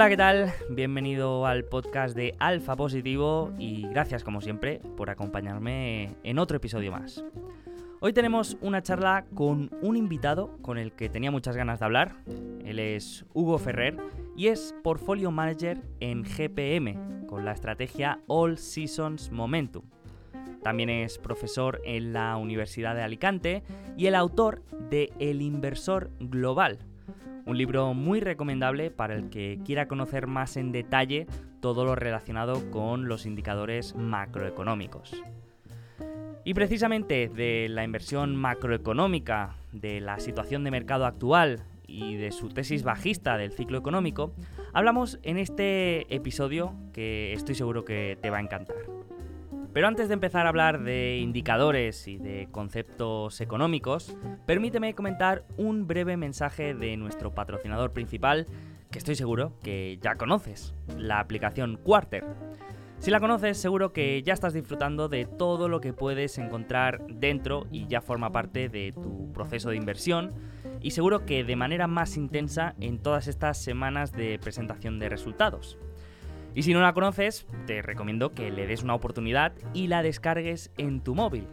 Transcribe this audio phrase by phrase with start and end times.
[0.00, 0.54] Hola, ¿qué tal?
[0.70, 6.90] Bienvenido al podcast de Alfa Positivo y gracias como siempre por acompañarme en otro episodio
[6.90, 7.22] más.
[8.00, 12.16] Hoy tenemos una charla con un invitado con el que tenía muchas ganas de hablar.
[12.64, 13.98] Él es Hugo Ferrer
[14.34, 19.82] y es Portfolio Manager en GPM con la estrategia All Seasons Momentum.
[20.62, 23.62] También es profesor en la Universidad de Alicante
[23.98, 26.78] y el autor de El Inversor Global,
[27.46, 31.26] un libro muy recomendable para el que quiera conocer más en detalle
[31.60, 35.22] todo lo relacionado con los indicadores macroeconómicos.
[36.44, 42.48] Y precisamente de la inversión macroeconómica, de la situación de mercado actual y de su
[42.48, 44.32] tesis bajista del ciclo económico,
[44.72, 48.99] hablamos en este episodio que estoy seguro que te va a encantar.
[49.72, 55.86] Pero antes de empezar a hablar de indicadores y de conceptos económicos, permíteme comentar un
[55.86, 58.46] breve mensaje de nuestro patrocinador principal,
[58.90, 62.24] que estoy seguro que ya conoces, la aplicación Quarter.
[62.98, 67.66] Si la conoces, seguro que ya estás disfrutando de todo lo que puedes encontrar dentro
[67.70, 70.34] y ya forma parte de tu proceso de inversión
[70.82, 75.78] y seguro que de manera más intensa en todas estas semanas de presentación de resultados.
[76.54, 80.70] Y si no la conoces, te recomiendo que le des una oportunidad y la descargues
[80.78, 81.46] en tu móvil.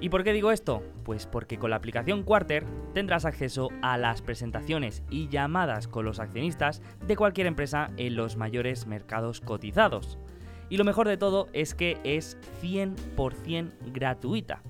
[0.00, 0.82] ¿Y por qué digo esto?
[1.04, 6.20] Pues porque con la aplicación Quarter tendrás acceso a las presentaciones y llamadas con los
[6.20, 10.18] accionistas de cualquier empresa en los mayores mercados cotizados.
[10.70, 14.62] Y lo mejor de todo es que es 100% gratuita.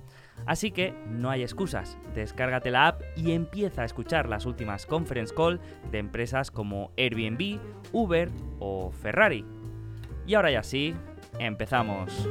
[0.45, 5.33] Así que no hay excusas, descárgate la app y empieza a escuchar las últimas conference
[5.33, 5.59] call
[5.91, 7.59] de empresas como Airbnb,
[7.91, 9.45] Uber o Ferrari.
[10.25, 10.95] Y ahora ya sí,
[11.39, 12.27] empezamos.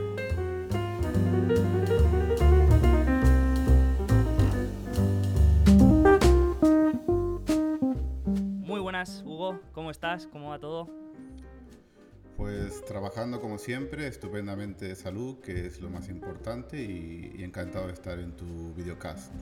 [8.26, 10.26] Muy buenas, Hugo, ¿cómo estás?
[10.26, 10.99] ¿Cómo va todo?
[12.40, 17.92] Pues trabajando como siempre, estupendamente de salud, que es lo más importante, y, encantado de
[17.92, 19.34] estar en tu videocast.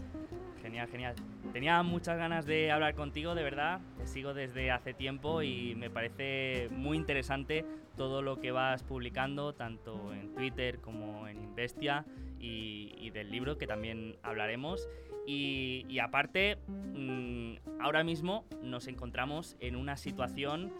[0.60, 1.14] Genial, genial.
[1.52, 3.80] Tenía muchas ganas de hablar contigo, de verdad.
[3.98, 7.64] Te sigo desde hace tiempo y me parece muy interesante
[7.96, 12.04] todo lo que vas publicando, tanto en Twitter como en Investia
[12.40, 14.88] y, del libro, que también hablaremos.
[15.24, 20.72] Y, aparte, mm, ahora mismo nos encontramos en una situación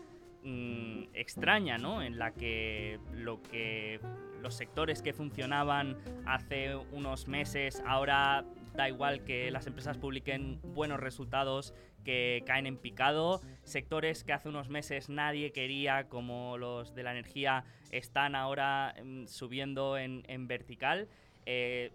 [0.44, 2.00] Mm, extraña, ¿no?
[2.00, 4.00] En la que lo que
[4.41, 8.44] los sectores que funcionaban hace unos meses ahora
[8.75, 14.48] da igual que las empresas publiquen buenos resultados que caen en picado, sectores que hace
[14.48, 21.09] unos meses nadie quería como los de la energía están ahora mm, subiendo en, vertical.
[21.47, 21.91] Eh,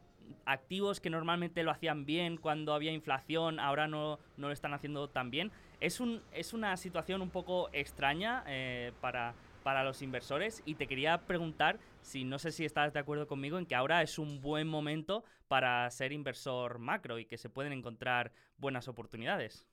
[0.45, 5.09] activos que normalmente lo hacían bien cuando había inflación, ahora no, no lo están haciendo
[5.09, 5.51] tan bien.
[5.83, 10.87] Es, un, es una situación un poco extraña eh, para, para los inversores y te
[10.87, 14.39] quería preguntar si no sé si estás de acuerdo conmigo en que ahora es un
[14.39, 19.67] buen momento para ser inversor macro y que se pueden encontrar buenas oportunidades.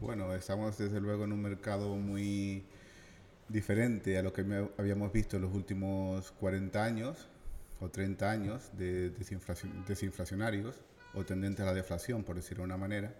[0.00, 2.64] Bueno, estamos desde luego en un mercado muy
[3.50, 4.40] diferente a lo que
[4.78, 7.28] habíamos visto en los últimos 40 años
[7.78, 10.80] o 30 años de desinflacionarios
[11.12, 13.14] o tendente a la deflación, por decirlo de una manera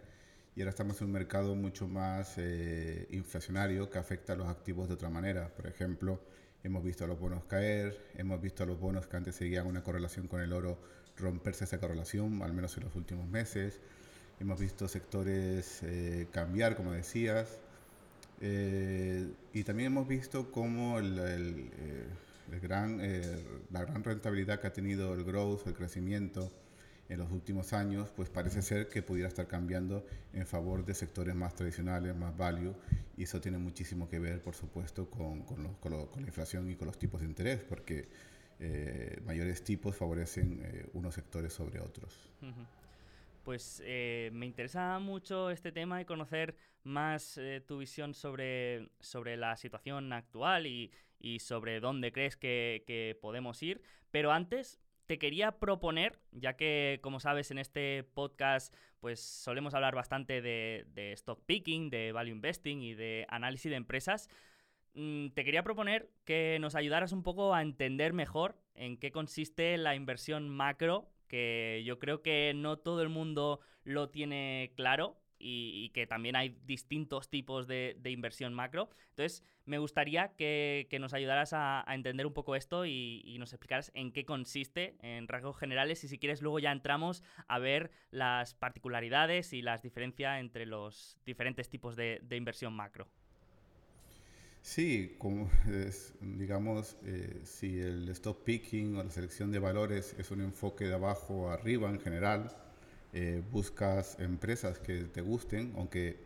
[0.57, 4.89] y ahora estamos en un mercado mucho más eh, inflacionario que afecta a los activos
[4.89, 5.49] de otra manera.
[5.49, 6.21] Por ejemplo,
[6.63, 9.83] hemos visto a los bonos caer, hemos visto a los bonos que antes seguían una
[9.83, 10.79] correlación con el oro
[11.17, 13.81] romperse esa correlación, al menos en los últimos meses.
[14.39, 17.59] Hemos visto sectores eh, cambiar, como decías.
[18.41, 22.99] Eh, y también hemos visto cómo el, el gran,
[23.71, 26.53] la gran rentabilidad que ha tenido el growth, el crecimiento,
[27.09, 31.35] en los últimos años, pues parece ser que pudiera estar cambiando en favor de sectores
[31.35, 32.75] más tradicionales, más value,
[33.17, 36.99] y eso tiene muchísimo que ver, por supuesto, con, con, la inflación y con los
[36.99, 38.09] tipos de interés, porque
[38.59, 42.33] eh, mayores tipos favorecen eh, unos sectores sobre otros.
[43.45, 49.57] Pues eh, me interesa mucho este tema y conocer más tu visión sobre, sobre la
[49.57, 53.83] situación actual y, y sobre dónde crees que, que podemos ir.
[54.11, 59.95] Pero antes te quería proponer, ya que como sabes en este podcast pues solemos hablar
[59.95, 64.31] bastante de, stock picking, de value investing y de análisis de empresas,
[64.95, 69.77] mm, te quería proponer que nos ayudaras un poco a entender mejor en qué consiste
[69.77, 75.91] la inversión macro, que yo creo que no todo el mundo lo tiene claro y,
[75.91, 78.89] que también hay distintos tipos de, inversión macro.
[79.11, 84.13] Entonces, me gustaría que, nos ayudaras a, entender un poco esto y, nos explicaras en
[84.13, 89.53] qué consiste en rasgos generales y si quieres luego ya entramos a ver las particularidades
[89.53, 93.07] y las diferencias entre los diferentes tipos de, inversión macro.
[94.63, 95.51] Sí, como
[96.21, 100.95] digamos, eh, si el stop picking o la selección de valores es un enfoque de
[100.95, 102.51] abajo a arriba en general,
[103.15, 106.17] eh, buscas empresas que te gusten, aunque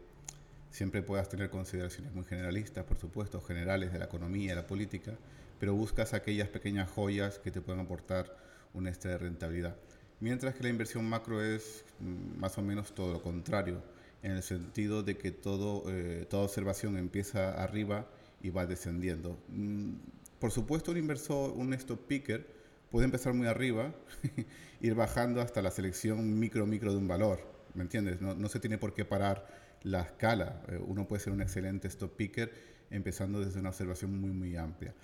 [0.71, 5.13] siempre puedas tener consideraciones muy generalistas, por supuesto, generales de la economía, de la política,
[5.61, 8.35] pero buscas aquellas pequeñas joyas que te puedan aportar
[8.73, 9.77] un extra de rentabilidad.
[10.21, 13.83] Mientras que la inversión macro es mm, más o menos todo lo contrario,
[14.23, 18.07] en el sentido de que todo, eh, toda observación empieza arriba
[18.43, 19.39] y va descendiendo.
[19.49, 19.93] Mm,
[20.39, 22.47] por supuesto, un inversor, un stop picker,
[22.91, 23.93] puede empezar muy arriba,
[24.81, 27.41] ir bajando hasta la selección micro micro de un valor,
[27.75, 28.21] ¿me entiendes?
[28.21, 29.47] No, no se tiene por qué parar
[29.83, 30.63] la escala.
[30.69, 32.53] Eh, uno puede ser un excelente stop picker
[32.91, 34.95] empezando desde una observación muy muy amplia.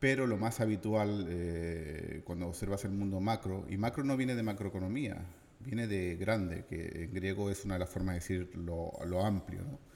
[0.00, 4.42] Pero lo más habitual eh, cuando observas el mundo macro, y macro no viene de
[4.42, 5.24] macroeconomía,
[5.60, 9.24] viene de grande, que en griego es una de las formas de decir lo, lo
[9.24, 9.62] amplio.
[9.62, 9.93] ¿no?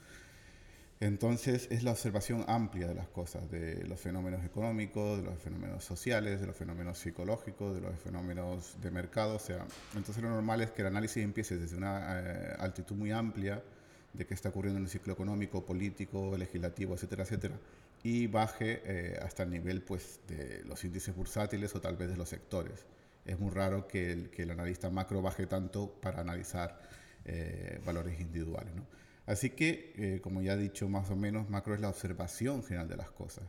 [1.01, 5.85] Entonces es la observación amplia de las cosas, de los fenómenos económicos, de los fenómenos
[5.85, 9.35] sociales, de los fenómenos psicológicos, de los fenómenos de mercado.
[9.35, 9.65] O sea,
[9.95, 13.63] entonces lo normal es que el análisis empiece desde una eh, altitud muy amplia
[14.11, 17.55] de qué está ocurriendo en el ciclo económico, político, legislativo, etcétera, etcétera,
[18.03, 22.17] y baje eh, hasta el nivel pues, de los índices bursátiles o tal vez de
[22.17, 22.85] los sectores.
[23.25, 26.81] Es muy raro que el, analista macro baje tanto para analizar
[27.23, 28.75] eh, valores individuales.
[28.75, 28.83] ¿no?
[29.29, 32.87] Así que, eh, como ya he dicho más o menos, macro es la observación general
[32.87, 33.45] de las cosas.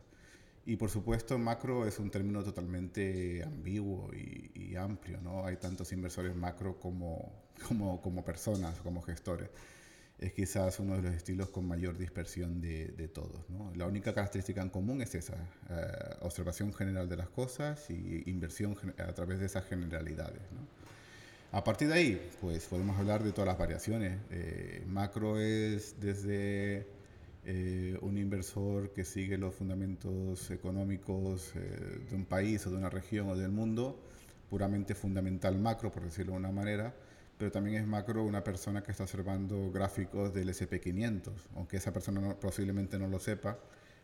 [0.63, 5.43] Y por supuesto, macro es un término totalmente ambiguo y, amplio, ¿no?
[5.45, 7.33] Hay tantos inversores macro como,
[7.67, 9.49] como, como personas, como gestores
[10.19, 13.43] es quizás uno de los estilos con mayor dispersión de, todos.
[13.75, 15.33] La única característica en común es esa,
[15.71, 20.43] eh, observación general de las cosas y inversión a través de esas generalidades.
[21.53, 24.17] A partir de ahí, pues podemos hablar de todas las variaciones.
[24.29, 26.87] Eh, macro es desde
[27.43, 33.27] eh, un inversor que sigue los fundamentos económicos de un país o de una región
[33.27, 33.99] o del mundo,
[34.49, 36.95] puramente fundamental macro, por decirlo de una manera,
[37.37, 42.33] pero también es macro una persona que está observando gráficos del SP500, aunque esa persona
[42.39, 43.59] posiblemente no lo sepa,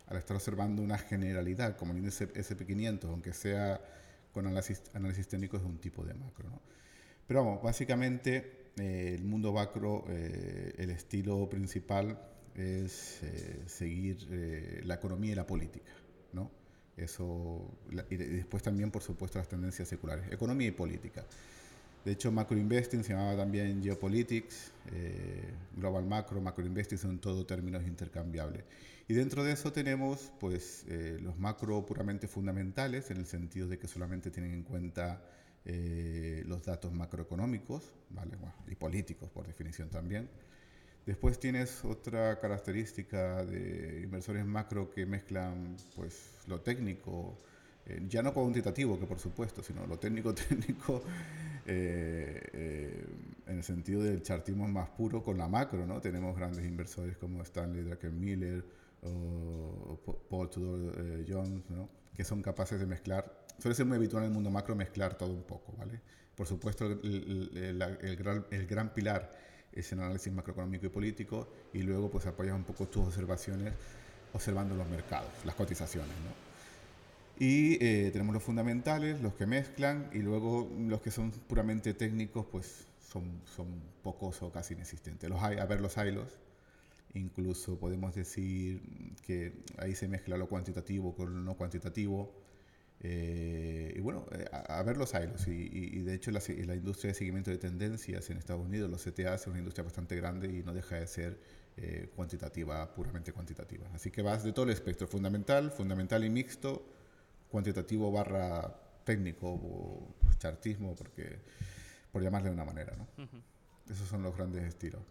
[0.08, 3.80] al estar observando una generalidad como el índice SP500, aunque sea
[4.34, 6.50] con análisis, análisis técnico, es un tipo de macro.
[6.50, 6.60] ¿no?
[7.28, 12.20] Pero vamos, básicamente eh, el mundo macro, eh, el estilo principal
[12.56, 15.92] es eh, seguir la economía y la política.
[16.34, 16.50] ¿no?
[16.96, 17.70] Eso,
[18.10, 21.26] y después también, por supuesto, las tendencias seculares, economía y política.
[22.08, 27.46] De hecho, macro investing se llamaba también geopolitics, eh, global macro, macro investing son todo
[27.46, 28.64] términos intercambiables.
[29.10, 33.78] Y dentro de eso tenemos pues eh, los macro puramente fundamentales, en el sentido de
[33.78, 35.22] que solamente tienen en cuenta
[35.70, 38.38] eh, los datos macroeconómicos, ¿vale?
[38.68, 40.30] y políticos por definición también.
[41.06, 47.38] Después tienes otra característica de inversores macro que mezclan pues lo técnico,
[48.08, 51.04] ya no cuantitativo, que por supuesto, sino lo técnico-técnico
[51.66, 53.06] eh, eh,
[53.46, 56.00] en el sentido del chartismo más puro con la macro, ¿no?
[56.00, 58.64] Tenemos grandes inversores como Stanley Druckenmiller
[59.04, 60.00] o
[60.30, 61.90] Paul Tudor eh, Jones, ¿no?
[62.16, 65.32] Que son capaces de mezclar, suele ser muy habitual en el mundo macro mezclar todo
[65.32, 66.00] un poco, ¿vale?
[66.36, 67.52] Por supuesto, el,
[68.02, 69.36] el, gran, el gran pilar
[69.72, 73.74] es el análisis macroeconómico y político y luego pues apoyas un poco tus observaciones
[74.34, 76.48] observando los mercados, las cotizaciones, ¿no?
[77.40, 82.48] Y eh, tenemos los fundamentales, los que mezclan, y luego los que son puramente técnicos,
[82.52, 83.68] pues son, son
[84.02, 85.30] pocos o casi inexistentes.
[85.30, 86.40] Los hay, a ver, los hilos,
[87.14, 88.82] incluso podemos decir
[89.22, 92.34] que ahí se mezcla lo cuantitativo con lo no cuantitativo.
[93.00, 95.48] Eh, y bueno, eh, a, ver los hilos.
[95.48, 99.36] Y, de hecho, la, la, industria de seguimiento de tendencias en Estados Unidos, los CTA,
[99.36, 101.40] es una industria bastante grande y no deja de ser
[102.16, 103.88] cuantitativa, puramente cuantitativa.
[103.94, 106.92] Así que vas de todo el espectro, fundamental, fundamental y mixto
[107.50, 111.40] cuantitativo barra técnico o chartismo, porque,
[112.12, 112.96] por llamarle de una manera.
[112.96, 113.08] ¿no?
[113.90, 115.02] Esos son los grandes estilos.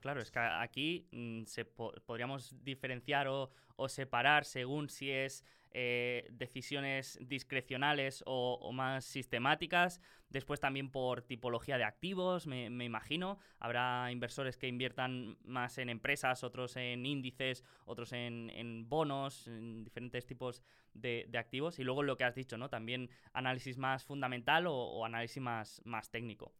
[0.00, 3.50] Claro, es que aquí mm, se podríamos diferenciar o,
[3.88, 5.42] separar según si es
[5.76, 10.00] eh, decisiones discrecionales o, más sistemáticas.
[10.28, 13.38] Después también por tipología de activos, me, imagino.
[13.58, 20.26] Habrá inversores que inviertan más en empresas, otros en índices, otros en, bonos, en diferentes
[20.26, 20.62] tipos
[20.92, 21.80] de, activos.
[21.80, 22.68] Y luego lo que has dicho, ¿no?
[22.68, 26.52] También análisis más fundamental o, análisis más, más técnico.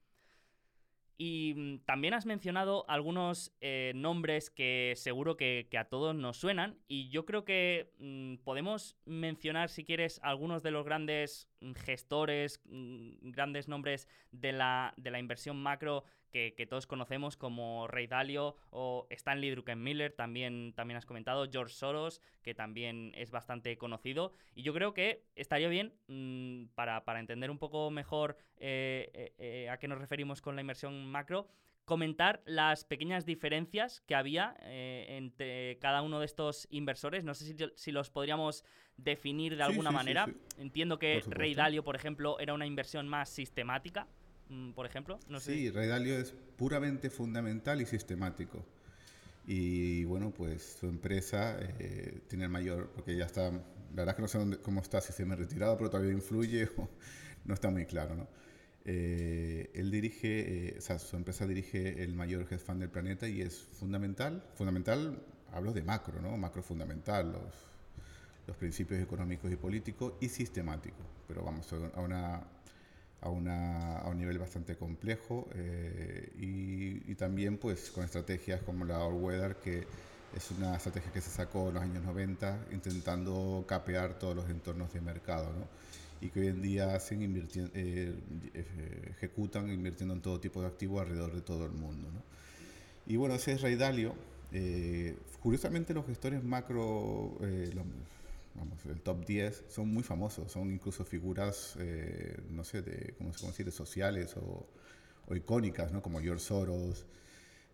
[1.17, 6.79] Y mm, también has mencionado algunos eh, nombres que seguro que, a todos nos suenan
[6.89, 13.31] y yo creo que mm, podemos mencionar, si quieres, algunos de los grandes gestores, mm,
[13.31, 16.05] grandes nombres de la, de la inversión macro
[16.35, 22.21] que, todos conocemos como Ray Dalio o Stanley Druckenmiller, también, también has comentado, George Soros,
[22.43, 24.33] que también es bastante conocido.
[24.55, 29.71] Y yo creo que estaría bien, mm, para, entender un poco mejor eh, eh, eh,
[29.71, 31.47] a qué nos referimos con la inversión macro,
[31.85, 37.25] comentar las pequeñas diferencias que había entre cada uno de estos inversores.
[37.25, 38.65] No sé si, los podríamos
[38.97, 40.27] definir de alguna manera.
[40.57, 44.09] Entiendo que Ray Dalio, por ejemplo, era una inversión más sistemática.
[44.55, 45.19] Mm, por ejemplo?
[45.29, 48.65] No sí, Ray Dalio es puramente fundamental y sistemático.
[49.47, 54.15] Y bueno, pues su empresa eh, tiene el mayor, porque ya está, la verdad es
[54.15, 56.89] que no sé cómo está, si se me ha retirado, pero todavía influye o
[57.45, 58.29] no está muy claro, ¿no?
[58.87, 63.27] Eh, él dirige, eh, o sea, su empresa dirige el mayor hedge fund del planeta
[63.27, 66.37] y es fundamental, fundamental, hablo de macro, ¿no?
[66.37, 67.55] Macro fundamental, los,
[68.47, 72.43] los principios económicos y políticos y sistemático, pero vamos a una
[73.25, 78.99] a, una, a un nivel bastante complejo eh, y, también pues con estrategias como la
[78.99, 79.87] All Weather que
[80.37, 84.93] es una estrategia que se sacó en los años 90 intentando capear todos los entornos
[84.93, 85.69] de mercado ¿no?
[86.21, 88.15] y que hoy en día hacen eh,
[88.53, 92.09] eh, ejecutan invirtiendo en todo tipo de activos alrededor de todo el mundo.
[92.13, 92.23] ¿no?
[93.07, 94.15] Y bueno, ese es Ray Dalio.
[95.41, 97.39] curiosamente los gestores macro,
[98.55, 103.33] vamos, el top 10 son muy famosos, son incluso figuras, eh, no sé, de, ¿cómo
[103.33, 104.69] se decir?, sociales o,
[105.35, 106.03] icónicas, ¿no?
[106.03, 107.07] Como George Soros,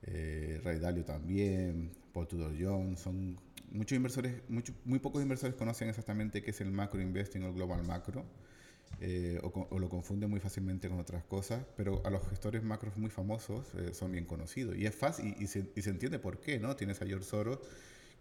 [0.02, 3.36] eh, Ray Dalio también, Paul Tudor Jones, son
[3.72, 4.42] muchos inversores,
[4.84, 8.24] muy pocos inversores conocen exactamente qué es el macro investing o el global macro.
[9.00, 13.08] Eh, o, lo confunden muy fácilmente con otras cosas, pero a los gestores macros muy
[13.08, 14.76] famosos son bien conocidos.
[14.76, 16.76] Y es fácil, y, se, y, se, entiende por qué, ¿no?
[16.76, 17.60] Tienes a George Soros,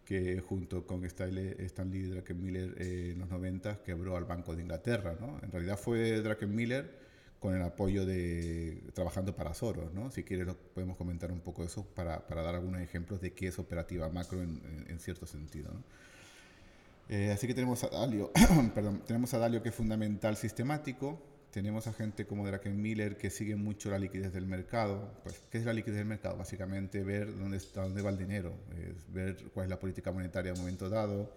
[0.10, 5.16] que junto con Stanley Druckenmiller eh, en los 90 quebró al Banco de Inglaterra.
[5.20, 5.40] ¿no?
[5.44, 6.98] En realidad fue Druckenmiller
[7.40, 9.94] con el apoyo de trabajando para Soros.
[9.94, 10.10] ¿no?
[10.10, 13.60] Si quieres podemos comentar un poco eso para, para, dar algunos ejemplos de qué es
[13.60, 15.72] operativa macro en, en, cierto sentido.
[15.72, 15.84] ¿no?
[17.08, 18.32] Eh, así que tenemos a Dalio,
[18.74, 23.56] perdón, tenemos a Dalio que es fundamental sistemático, tenemos a gente como Miller que sigue
[23.56, 25.12] mucho la liquidez del mercado.
[25.24, 26.38] Pues, ¿Qué es la liquidez del mercado?
[26.38, 28.54] Básicamente ver dónde, está, dónde va el dinero,
[29.10, 31.34] ver cuál es la política monetaria en un momento dado,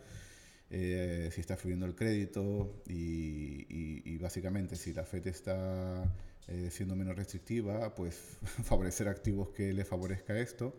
[0.71, 6.05] eh, si está fluyendo el crédito y, básicamente si la Fed está
[6.49, 10.75] eh, siendo menos restrictiva, pues favorecer activos que le favorezca esto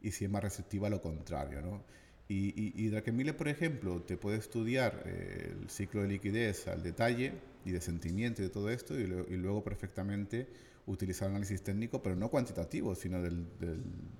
[0.00, 1.60] y si es más restrictiva lo contrario.
[1.60, 1.84] ¿no?
[2.28, 7.32] Y, y, y por ejemplo, te puede estudiar eh, el ciclo de liquidez al detalle
[7.64, 10.46] y de sentimiento y de todo esto, y, luego perfectamente
[10.86, 13.46] utilizar análisis técnico, pero no cuantitativo, sino del,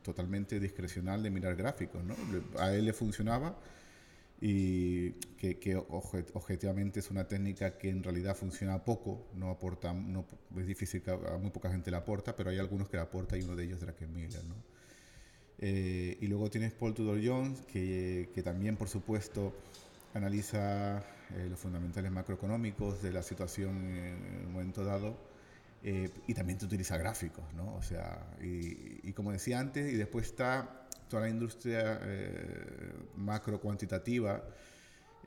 [0.02, 2.02] totalmente discrecional de mirar gráficos.
[2.02, 2.14] ¿no?
[2.58, 3.58] A él le funcionaba
[4.40, 10.26] y que, que, objetivamente es una técnica que en realidad funciona poco, no aporta, no,
[10.56, 13.36] es difícil que a, muy poca gente la aporta, pero hay algunos que la aporta
[13.36, 14.44] y uno de ellos es Druckenmiller.
[14.44, 14.54] ¿no?
[15.60, 19.52] Eh, y luego tienes Paul Tudor Jones, que, que también, por supuesto,
[20.14, 20.98] analiza
[21.34, 25.16] eh, los fundamentales macroeconómicos de la situación en un momento dado.
[25.82, 27.76] Eh, y también te utiliza gráficos, ¿no?
[27.76, 32.00] O sea, y, y, como decía antes, y después está toda la industria
[33.16, 34.42] macro cuantitativa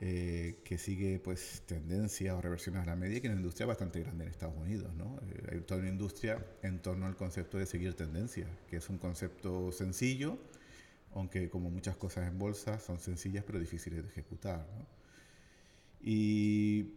[0.04, 4.00] eh, que sigue pues tendencias o reversiones a la media, que es una industria bastante
[4.00, 4.92] grande en Estados Unidos.
[4.96, 5.16] ¿no?
[5.28, 8.98] Eh, hay toda una industria en torno al concepto de seguir tendencias, que es un
[8.98, 10.38] concepto sencillo,
[11.14, 14.66] aunque como muchas cosas en bolsa son sencillas pero difíciles de ejecutar.
[14.76, 14.86] ¿no?
[16.00, 16.94] Y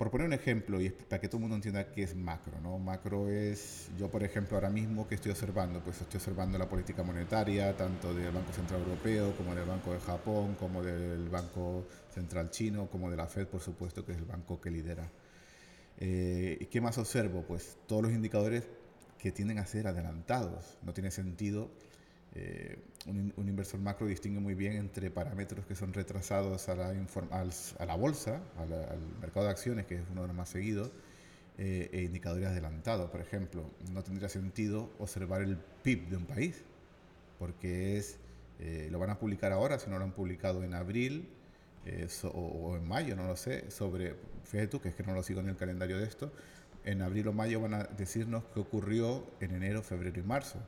[0.00, 2.78] por poner un ejemplo, y para que todo el mundo entienda qué es macro, ¿no?
[2.78, 7.02] Macro es, yo por ejemplo ahora mismo que estoy observando, pues estoy observando la política
[7.02, 12.48] monetaria, tanto del Banco Central Europeo, como del Banco de Japón, como del Banco Central
[12.48, 15.06] Chino, como de la Fed, por supuesto, que es el banco que lidera.
[15.98, 17.44] Eh, ¿Y qué más observo?
[17.46, 18.64] Pues todos los indicadores
[19.18, 20.78] que tienden a ser adelantados.
[20.82, 21.68] No tiene sentido
[22.34, 28.40] eh, un, inversor macro distingue muy bien entre parámetros que son retrasados a la, bolsa,
[28.56, 30.90] al mercado de acciones, que es uno de los más seguidos,
[31.58, 33.10] eh, e indicadores adelantados.
[33.10, 36.62] Por ejemplo, no tendría sentido observar el PIB de un país,
[37.38, 38.18] porque es,
[38.60, 41.28] eh, lo van a publicar ahora, si no lo han publicado en abril
[42.24, 45.40] o, o, en mayo, no lo sé, sobre, fíjate que es que no lo sigo
[45.40, 46.30] en el calendario de esto,
[46.84, 50.58] en abril o mayo van a decirnos qué ocurrió en enero, febrero y marzo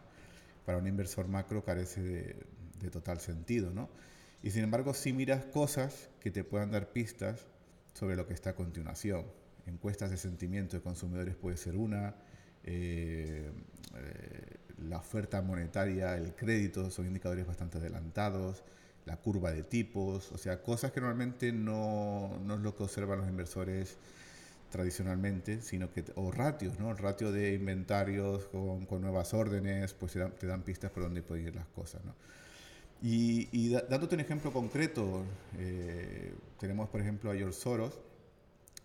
[0.65, 3.89] para un inversor macro carece de, total sentido, ¿no?
[4.43, 7.47] Y sin embargo, si miras cosas que te puedan dar pistas
[7.95, 9.25] sobre lo que está a continuación.
[9.67, 12.17] Encuestas de sentimiento de consumidores puede ser una,
[12.65, 13.51] eh,
[13.95, 14.57] eh,
[14.89, 18.65] la oferta monetaria, el crédito son indicadores bastante adelantados,
[19.05, 23.19] la curva de tipos, o sea, cosas que normalmente no, no es lo que observan
[23.19, 23.97] los inversores
[24.73, 26.91] tradicionalmente, sino que, o ratios, ¿no?
[26.91, 31.05] El ratio de inventarios con, con nuevas órdenes, pues te dan, te dan, pistas por
[31.05, 32.15] dónde pueden ir las cosas, ¿no?
[33.03, 35.25] Y, y dándote un ejemplo concreto,
[35.59, 38.01] eh, tenemos por ejemplo a George Soros,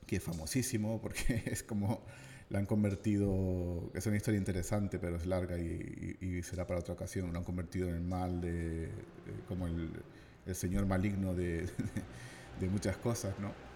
[0.06, 2.02] que es famosísimo porque es como
[2.50, 6.94] la han convertido, es una historia interesante, pero es larga y, y, será para otra
[6.94, 8.92] ocasión, lo han convertido en el mal de, de
[9.48, 9.92] como el,
[10.46, 11.72] el, señor maligno de, de,
[12.62, 13.67] de, muchas cosas, ¿no?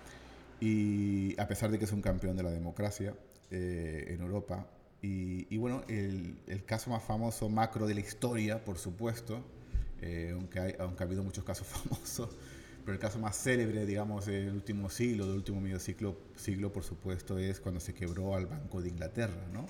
[0.62, 3.14] Y a pesar de que es un campeón de la democracia
[3.50, 4.66] eh, en Europa.
[5.02, 9.44] Y, y bueno, el, el, caso más famoso macro de la historia, por supuesto,
[10.02, 12.30] eh, aunque, hay, aunque ha habido muchos casos famosos,
[12.86, 16.84] pero el caso más célebre, digamos, del último siglo, del último medio siglo, siglo, por
[16.84, 19.66] supuesto, es cuando se quebró al Banco de Inglaterra, ¿no?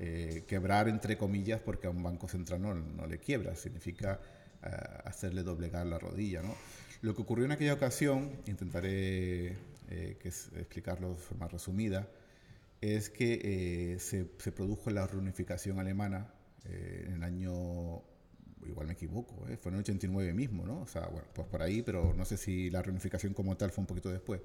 [0.00, 4.20] Eh, quebrar entre comillas porque a un banco central no, no le quiebra, significa
[4.62, 6.54] uh, hacerle doblegar la rodilla, ¿no?
[7.02, 9.56] Lo que ocurrió en aquella ocasión, intentaré
[9.90, 12.08] eh, que es, explicarlo de forma resumida,
[12.80, 13.40] es que
[13.94, 16.32] eh, se, se, produjo la reunificación alemana
[16.64, 18.02] eh, en el año
[18.66, 19.56] igual me equivoco, ¿eh?
[19.56, 20.80] fue en el 89 mismo, ¿no?
[20.80, 23.82] O sea, bueno, pues por ahí, pero no sé si la reunificación como tal fue
[23.82, 24.40] un poquito después.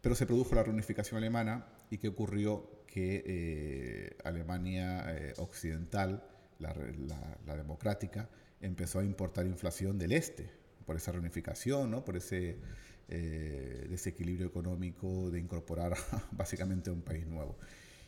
[0.00, 2.84] Pero se produjo la reunificación alemana y ¿qué ocurrió?
[2.86, 6.22] Que eh, Alemania eh, occidental,
[6.58, 8.28] la, la, la, democrática,
[8.60, 10.50] empezó a importar inflación del este
[10.84, 12.04] por esa reunificación, ¿no?
[12.04, 12.58] Por ese
[13.08, 15.94] eh, desequilibrio económico de incorporar
[16.32, 17.56] básicamente a un país nuevo.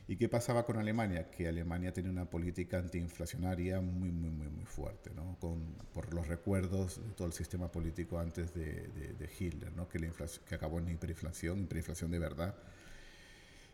[0.09, 1.31] ¿Y qué pasaba con Alemania?
[1.31, 5.37] Que Alemania tenía una política antiinflacionaria muy, muy, muy, muy fuerte, ¿no?
[5.41, 9.88] Con, por los recuerdos de todo el sistema político antes de, Hitler, ¿no?
[9.88, 10.09] que, la
[10.49, 12.55] que acabó en hiperinflación, hiperinflación de verdad.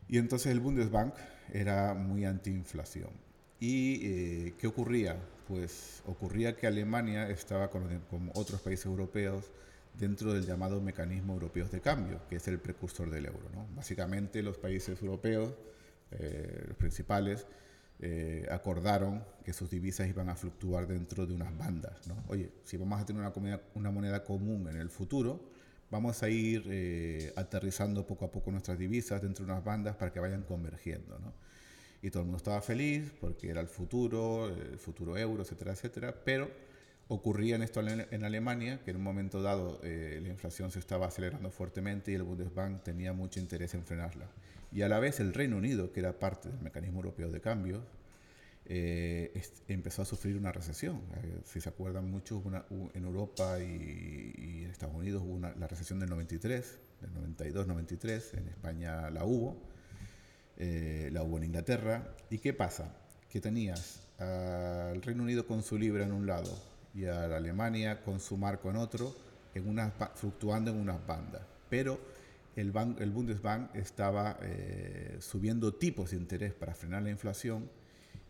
[0.08, 1.14] Y entonces el Bundesbank
[1.52, 3.10] era muy antiinflación.
[3.60, 5.20] ¿Y eh, qué ocurría?
[5.46, 9.52] Pues ocurría que Alemania estaba con otros países europeos
[9.98, 13.48] dentro del llamado mecanismo europeo de cambio, que es el precursor del euro.
[13.54, 13.66] ¿no?
[13.74, 15.52] Básicamente los países europeos
[16.18, 17.46] eh, los principales,
[17.98, 22.06] eh, acordaron que sus divisas iban a fluctuar dentro de unas bandas.
[22.06, 22.16] ¿no?
[22.28, 23.32] Oye, si vamos a tener
[23.74, 25.40] una, moneda común en el futuro,
[25.90, 30.12] vamos a ir eh, aterrizando poco a poco nuestras divisas dentro de unas bandas para
[30.12, 31.18] que vayan convergiendo.
[32.02, 36.14] Y todo el mundo estaba feliz porque era el futuro, el futuro euro, etcétera, etcétera,
[36.24, 36.50] pero
[37.08, 41.06] ocurría en esto en Alemania, que en un momento dado eh, la inflación se estaba
[41.06, 44.26] acelerando fuertemente y el Bundesbank tenía mucho interés en frenarla
[44.72, 47.82] y a la vez el Reino Unido, que era parte del mecanismo europeo de cambio,
[48.64, 51.02] eh, empezó a sufrir una recesión.
[51.22, 55.54] Eh, si se acuerdan mucho, una, en Europa y, y, en Estados Unidos hubo una,
[55.56, 59.60] la recesión del 93, del 92-93, en España la hubo,
[60.56, 62.14] eh, la hubo en Inglaterra.
[62.30, 62.96] ¿Y qué pasa?
[63.28, 68.02] Que tenías al Reino Unido con su libra en un lado y a la Alemania
[68.02, 69.14] con su marco en otro,
[69.54, 71.42] en una, fluctuando en unas bandas.
[71.68, 71.98] Pero
[72.56, 77.68] el, Bank, el Bundesbank estaba eh, subiendo tipos de interés para frenar la inflación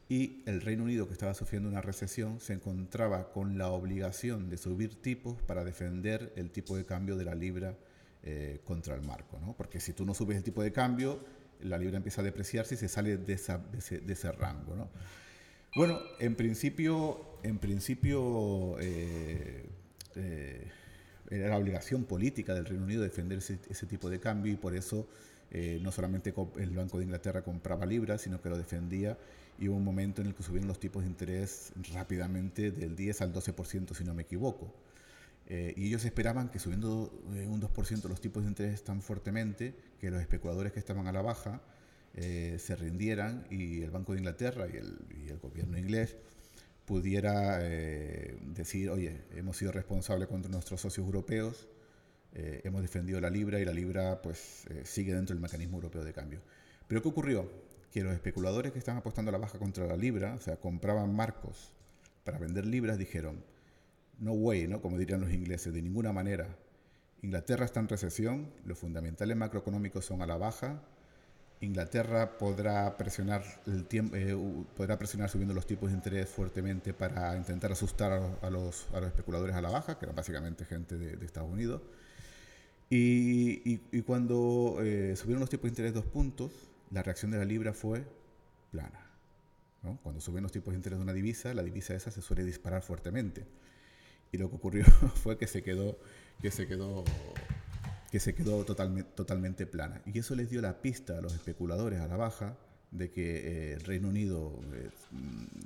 [0.08, 4.58] y el Reino Unido, que estaba sufriendo una recesión, se encontraba con la obligación de
[4.58, 7.76] subir tipos para defender el tipo de cambio de la libra
[8.22, 9.38] eh, contra el marco.
[9.40, 9.54] ¿no?
[9.54, 11.24] Porque si tú no subes el tipo de cambio,
[11.62, 14.76] la libra empieza a depreciarse y se sale de, de, ese, de ese, rango.
[14.76, 14.90] ¿no?
[15.74, 19.64] Bueno, en principio, en principio eh,
[20.16, 20.70] eh,
[21.30, 25.08] era la obligación política del Reino Unido defender ese, tipo de cambio y por eso
[25.50, 29.18] eh, no solamente el Banco de Inglaterra compraba libras, sino que lo defendía
[29.58, 33.22] y hubo un momento en el que subieron los tipos de interés rápidamente del 10
[33.22, 34.74] al 12%, si no me equivoco.
[35.48, 40.22] Y ellos esperaban que subiendo un 2% los tipos de interés tan fuertemente que los
[40.22, 41.60] especuladores que estaban a la baja
[42.14, 44.76] se rindieran y el Banco de Inglaterra y
[45.28, 46.16] el gobierno inglés
[46.84, 51.68] pudiera eh, decir, oye, hemos sido responsables contra nuestros socios europeos,
[52.34, 56.04] eh, hemos defendido la libra y la libra pues eh, sigue dentro del mecanismo europeo
[56.04, 56.40] de cambio.
[56.88, 57.50] Pero ¿qué ocurrió?
[57.90, 61.14] Que los especuladores que estaban apostando a la baja contra la libra, o sea, compraban
[61.14, 61.72] marcos
[62.24, 63.44] para vender libras, dijeron,
[64.18, 64.80] no way, ¿no?
[64.80, 66.56] como dirían los ingleses, de ninguna manera.
[67.22, 70.82] Inglaterra está en recesión, los fundamentales macroeconómicos son a la baja,
[71.62, 74.36] Inglaterra podrá presionar el tiempo, eh,
[74.76, 79.08] podrá presionar subiendo los tipos de interés fuertemente para intentar asustar a, los, a los,
[79.08, 81.80] especuladores a la baja, que eran básicamente gente de, Estados Unidos.
[82.90, 86.52] Y cuando eh, subieron los tipos de interés dos puntos,
[86.90, 88.04] la reacción de la libra fue
[88.70, 89.06] plana.
[89.82, 89.98] ¿no?
[90.02, 92.82] Cuando suben los tipos de interés de una divisa, la divisa esa se suele disparar
[92.82, 93.46] fuertemente.
[94.30, 95.98] Y lo que ocurrió fue que se quedó,
[96.40, 97.04] que se quedó
[98.12, 100.02] que se quedó totalmente, totalmente plana.
[100.04, 102.58] Y eso les dio la pista a los especuladores a la baja
[102.90, 104.90] de que eh, el Reino Unido, eh,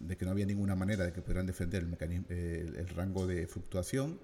[0.03, 4.21] de que no había ninguna manera de que pudieran defender el, rango de fluctuación,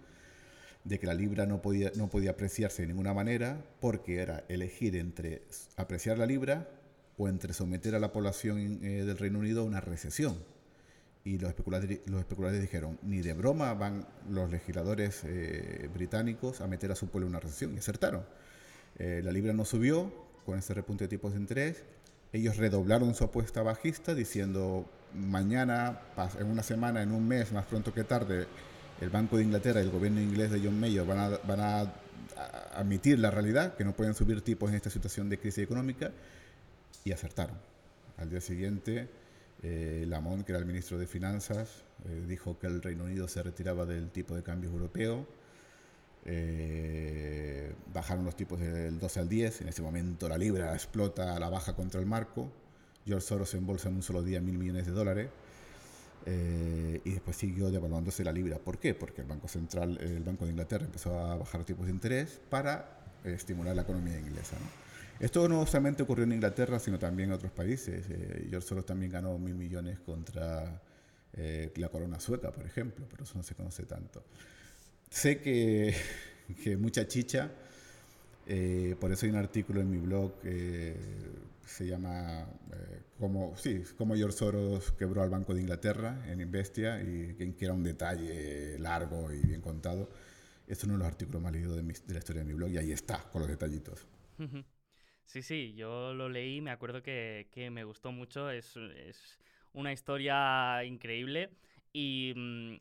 [0.84, 4.94] de que la libra no podía, no podía apreciarse de ninguna manera porque era elegir
[4.94, 5.42] entre
[5.76, 6.68] apreciar la libra
[7.18, 10.36] o entre someter a la población eh, del Reino Unido a una recesión.
[11.24, 16.66] Y los especuladores, los especuladores dijeron, ni de broma van los legisladores eh, británicos a
[16.66, 17.74] meter a su pueblo en una recesión.
[17.74, 18.24] Y acertaron.
[18.98, 20.12] Eh, la libra no subió
[20.44, 21.84] con ese repunte de tipos de interés.
[22.32, 26.00] Ellos redoblaron su apuesta bajista diciendo, mañana,
[26.38, 28.46] en una semana, en un mes, más pronto que tarde,
[29.00, 31.94] el Banco de Inglaterra y el gobierno inglés de John Mayer van a, van a
[32.74, 36.10] admitir la realidad, que no pueden subir tipos en esta situación de crisis económica,
[37.04, 37.56] y acertaron.
[38.16, 39.08] Al día siguiente,
[39.62, 43.42] eh, Lamont, que era el ministro de Finanzas, eh, dijo que el Reino Unido se
[43.42, 45.26] retiraba del tipo de cambio europeo.
[46.24, 49.60] Eh, bajaron los tipos del 12 al 10.
[49.62, 52.50] En ese momento la libra explota a la baja contra el marco.
[53.06, 55.30] George Soros embolsa en un solo día mil millones de dólares.
[56.24, 58.58] y después siguió devaluándose la libra.
[58.58, 58.94] ¿Por qué?
[58.94, 62.40] Porque el Banco Central, el Banco de Inglaterra empezó a bajar los tipos de interés
[62.48, 64.56] para estimular la economía inglesa.
[65.22, 68.06] Esto no solamente ocurrió en Inglaterra, sino también en otros países.
[68.10, 70.82] Eh, George Soros también ganó mil millones contra
[71.34, 74.24] eh, la corona sueca, por ejemplo, pero eso no se conoce tanto.
[75.08, 75.94] Sé que,
[76.64, 77.52] que mucha chicha,
[78.48, 80.96] eh, por eso hay un artículo en mi blog que
[81.64, 82.44] se llama
[83.16, 87.74] como, sí, cómo George Soros quebró al Banco de Inglaterra en Investia y que era
[87.74, 90.10] un detalle largo y bien contado.
[90.66, 92.78] Es uno de los artículos más leídos de, de la historia de mi blog y
[92.78, 94.04] ahí está, con los detallitos.
[95.24, 98.76] Sí, sí, yo lo leí, me acuerdo que, me gustó mucho, es,
[99.72, 101.50] una historia increíble
[101.92, 102.74] y mm,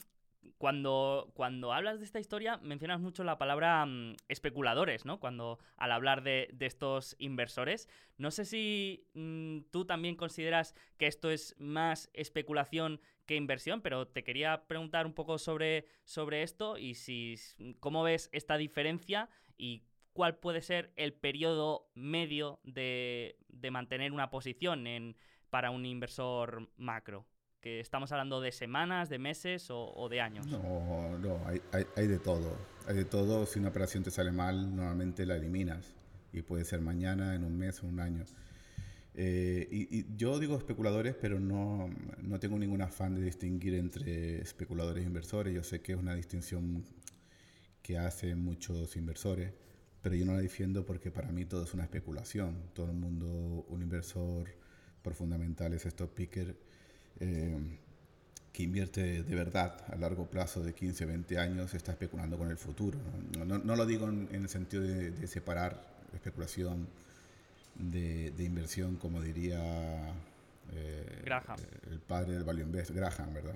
[0.57, 5.19] cuando, cuando hablas de esta historia mencionas mucho la palabra mm, especuladores, ¿no?
[5.19, 7.87] Cuando al hablar de, estos inversores.
[8.17, 14.07] No sé si mm, tú también consideras que esto es más especulación que inversión, pero
[14.07, 17.35] te quería preguntar un poco sobre, sobre esto y si
[17.79, 23.37] cómo ves esta diferencia y cuál puede ser el periodo medio de,
[23.71, 25.15] mantener una posición en,
[25.49, 27.25] para un inversor macro.
[27.61, 30.47] Que estamos hablando de semanas, de meses o, de años.
[30.47, 32.57] No, no, hay, de todo.
[32.87, 33.45] Hay de todo.
[33.45, 35.93] Si una operación te sale mal, normalmente la eliminas.
[36.33, 38.25] Y puede ser mañana, en un mes o un año.
[39.13, 41.87] Eh, y, yo digo especuladores, pero no,
[42.23, 45.53] no tengo ningún afán de distinguir entre especuladores e inversores.
[45.53, 46.83] Yo sé que es una distinción
[47.83, 49.53] que hacen muchos inversores
[50.01, 52.55] pero yo no la defiendo porque para mí todo es una especulación.
[52.73, 54.47] Todo el mundo, un inversor
[55.01, 56.55] por fundamental es stock picker
[57.19, 57.57] eh,
[58.51, 62.57] que invierte de verdad a largo plazo de 15, 20 años, está especulando con el
[62.57, 62.99] futuro.
[63.45, 65.81] No, no, lo digo en, el sentido de, separar
[66.13, 66.87] especulación
[67.75, 70.13] de, inversión, como diría
[70.73, 71.23] eh,
[71.89, 73.55] el padre del Value Invest, Graham, ¿verdad?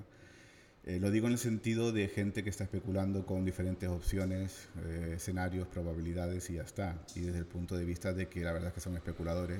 [0.86, 5.14] Eh, lo digo en el sentido de gente que está especulando con diferentes opciones, eh,
[5.16, 6.96] escenarios, probabilidades y ya está.
[7.16, 9.58] Y desde el punto de vista de que la verdad es que son especuladores.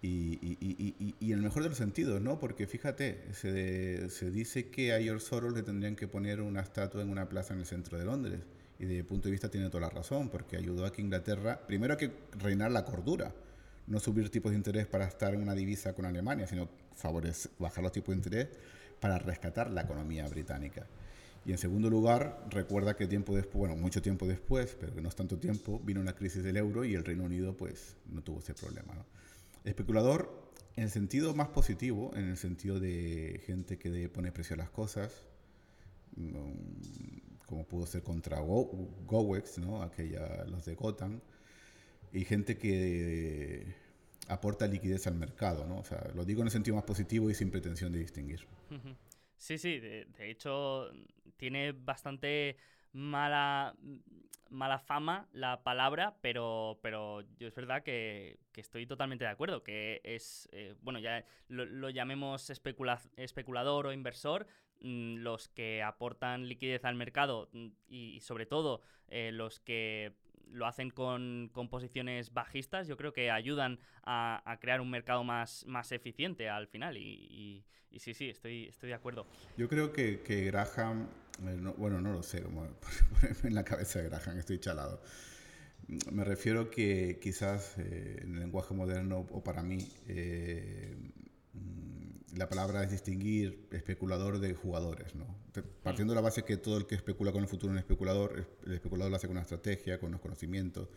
[0.00, 2.38] Y, y, y, y en el mejor de los sentidos, ¿no?
[2.38, 7.02] Porque fíjate, se, se, dice que a George Soros le tendrían que poner una estatua
[7.02, 8.38] en una plaza en el centro de Londres.
[8.78, 11.60] Y desde el punto de vista tiene toda la razón, porque ayudó a que Inglaterra,
[11.66, 13.34] primero hay que reinar la cordura,
[13.88, 17.82] no subir tipos de interés para estar en una divisa con Alemania, sino favorecer, bajar
[17.82, 18.48] los tipos de interés
[19.00, 20.86] para rescatar la economía británica.
[21.44, 25.08] Y en segundo lugar, recuerda que tiempo después, bueno, mucho tiempo después, pero que no
[25.08, 28.40] es tanto tiempo, vino una crisis del euro y el Reino Unido pues no tuvo
[28.40, 28.92] ese problema.
[29.64, 34.58] Especulador en el sentido más positivo, en el sentido de gente que pone precio a
[34.58, 35.24] las cosas,
[36.16, 39.82] mm, como pudo ser contra Gowex, ¿no?
[39.82, 41.20] Aquella, los de Gotham,
[42.12, 43.74] y gente que
[44.28, 45.78] aporta liquidez al mercado, ¿no?
[45.78, 48.46] O sea, lo digo en el sentido más positivo y sin pretensión de distinguir.
[49.36, 50.90] Sí, sí, de, hecho
[51.36, 52.56] tiene bastante
[52.92, 53.74] mala,
[54.50, 60.00] mala fama la palabra, pero, pero yo es verdad que, estoy totalmente de acuerdo, que
[60.02, 64.48] es, eh, bueno, ya lo, llamemos especulador o inversor,
[64.80, 70.16] mm, los que aportan liquidez al mercado mm, y, sobre todo eh, los que
[70.52, 75.92] lo hacen con, posiciones bajistas, yo creo que ayudan a, crear un mercado más, más
[75.92, 76.96] eficiente al final.
[76.96, 77.64] Y,
[77.96, 79.26] sí, sí, estoy, estoy de acuerdo.
[79.56, 81.08] Yo creo que, que Graham,
[81.46, 82.66] eh, bueno, no lo sé, como
[83.44, 85.02] en la cabeza de Graham, estoy chalado.
[86.12, 90.94] Me refiero que quizás eh, en el lenguaje moderno, o para mí, eh,
[92.38, 95.26] la palabra es distinguir especulador de jugadores, ¿no?
[95.82, 98.46] Partiendo de la base que todo el que especula con el futuro es un especulador,
[98.64, 100.88] el especulador lo hace con una estrategia, con unos conocimientos,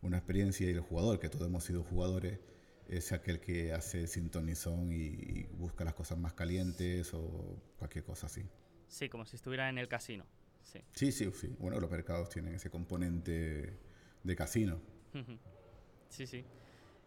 [0.00, 2.40] una experiencia, y el jugador, que todos hemos sido jugadores,
[2.88, 8.42] es aquel que hace sintonizón y, busca las cosas más calientes o cualquier cosa así.
[8.88, 10.24] Sí, como si estuviera en el casino.
[10.62, 10.80] Sí.
[10.94, 11.54] sí, sí, sí.
[11.58, 13.78] Bueno, los mercados tienen ese componente
[14.22, 14.80] de casino.
[16.08, 16.42] Sí, sí.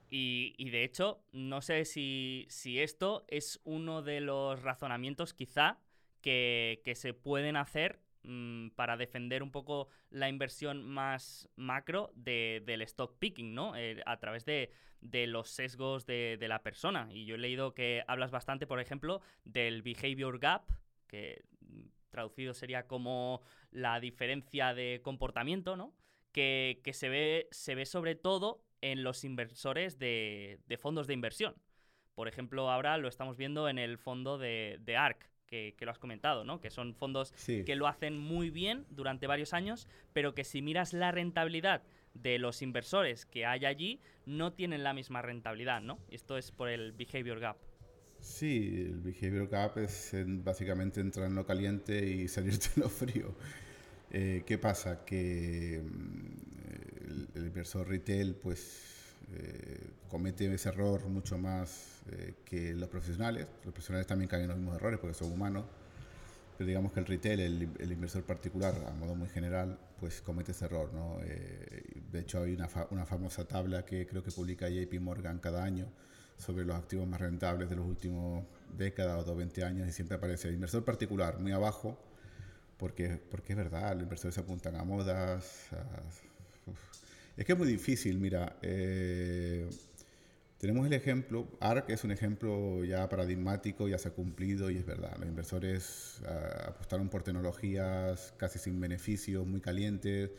[0.10, 5.80] Y, de hecho, no sé si, si, esto es uno de los razonamientos quizá
[6.22, 12.82] que, que se pueden hacer Mm, para defender un poco la inversión más macro del
[12.82, 13.74] stock picking, ¿no?
[13.78, 14.70] Eh, a través de,
[15.28, 17.08] los sesgos de, la persona.
[17.10, 20.64] Y yo he leído que hablas bastante, por ejemplo, del behavior gap,
[21.08, 23.42] que mm, traducido sería como
[23.72, 25.96] la diferencia de comportamiento, ¿no?
[26.34, 31.56] Que, se, ve, se ve sobre todo en los inversores de, fondos de inversión.
[32.16, 36.00] Por ejemplo, ahora lo estamos viendo en el fondo de, de ARC, que, lo has
[36.00, 36.60] comentado, ¿no?
[36.60, 40.94] Que son fondos que lo hacen muy bien durante varios años, pero que si miras
[40.94, 46.00] la rentabilidad de los inversores que hay allí, no tienen la misma rentabilidad, ¿no?
[46.10, 47.58] Esto es por el behavior gap.
[48.20, 53.36] Sí, el behavior gap es básicamente entrar en lo caliente y salirte en lo frío.
[54.10, 55.04] Eh, ¿Qué pasa?
[55.06, 55.82] Que
[57.08, 63.48] mm, el, inversor retail, pues, eh, comete ese error mucho más eh, que los profesionales.
[63.66, 65.66] Los profesionales también caen en los mismos errores porque son humanos.
[66.58, 70.66] Pero digamos que el retail, el, inversor particular, a modo muy general, pues comete ese
[70.66, 70.92] error.
[70.92, 71.20] ¿no?
[71.24, 75.64] Eh, de hecho, hay una, una famosa tabla que creo que publica JP Morgan cada
[75.64, 75.88] año
[76.38, 80.48] sobre los activos más rentables de los últimos décadas o 20 años y siempre aparece
[80.48, 81.98] el inversor particular muy abajo
[82.78, 85.70] porque, porque es verdad, los inversores se apuntan a modas.
[87.36, 88.58] Es que es muy difícil, mira.
[88.62, 89.70] Eh,
[90.58, 94.86] tenemos el ejemplo, ARC es un ejemplo ya paradigmático, ya se ha cumplido y es
[94.86, 95.16] verdad.
[95.20, 100.32] Los inversores ah, apostaron por tecnologías casi sin beneficios, muy calientes,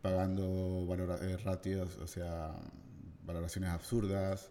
[0.00, 0.86] pagando
[1.20, 2.54] eh, ratios, o sea,
[3.24, 4.50] valoraciones absurdas,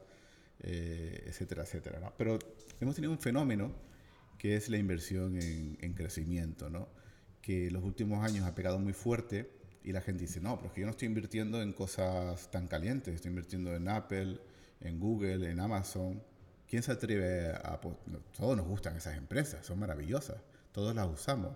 [0.60, 2.14] eh, etcétera, etcétera.
[2.18, 2.38] Pero
[2.80, 3.74] hemos tenido un fenómeno
[4.38, 6.88] que es la inversión en, en crecimiento, ¿no?
[7.42, 9.50] que los últimos años ha pegado muy fuerte
[9.84, 12.68] y la gente dice, no, pero es que yo no estoy invirtiendo en cosas tan
[12.68, 14.40] calientes, estoy invirtiendo en Apple,
[14.82, 16.22] en Google, en Amazon.
[16.68, 17.80] ¿Quién se atreve a...
[18.38, 20.38] Todos nos gustan esas empresas, son maravillosas,
[20.72, 21.54] todos las usamos.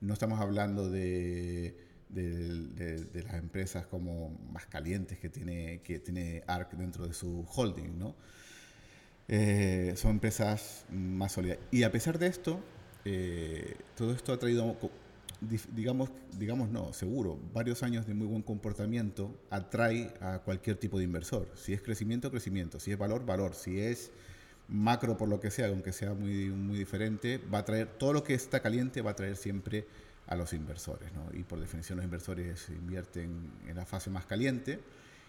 [0.00, 1.76] No estamos hablando de,
[2.08, 7.98] de, las empresas como más calientes que tiene, que tiene ARC dentro de su holding,
[7.98, 8.16] ¿no?
[9.28, 11.58] Eh, son empresas más sólidas.
[11.70, 12.60] Y a pesar de esto,
[13.04, 14.76] eh, todo esto ha traído
[15.74, 21.04] digamos, digamos no, seguro, varios años de muy buen comportamiento atrae a cualquier tipo de
[21.04, 21.48] inversor.
[21.54, 22.78] Si es crecimiento, crecimiento.
[22.78, 23.54] Si es valor, valor.
[23.54, 24.10] Si es
[24.68, 28.24] macro por lo que sea, aunque sea muy, muy diferente, va a traer, todo lo
[28.24, 29.86] que está caliente va a traer siempre
[30.26, 31.12] a los inversores.
[31.12, 31.36] ¿no?
[31.38, 34.80] Y por definición los inversores invierten en la fase más caliente,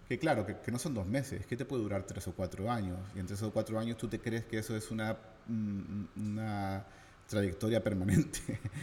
[0.07, 2.99] que claro, que, no son dos meses, que te puede durar tres o cuatro años.
[3.15, 6.85] Y en tres o cuatro años tú te crees que eso es una, mm, una
[7.33, 8.39] trayectoria permanente,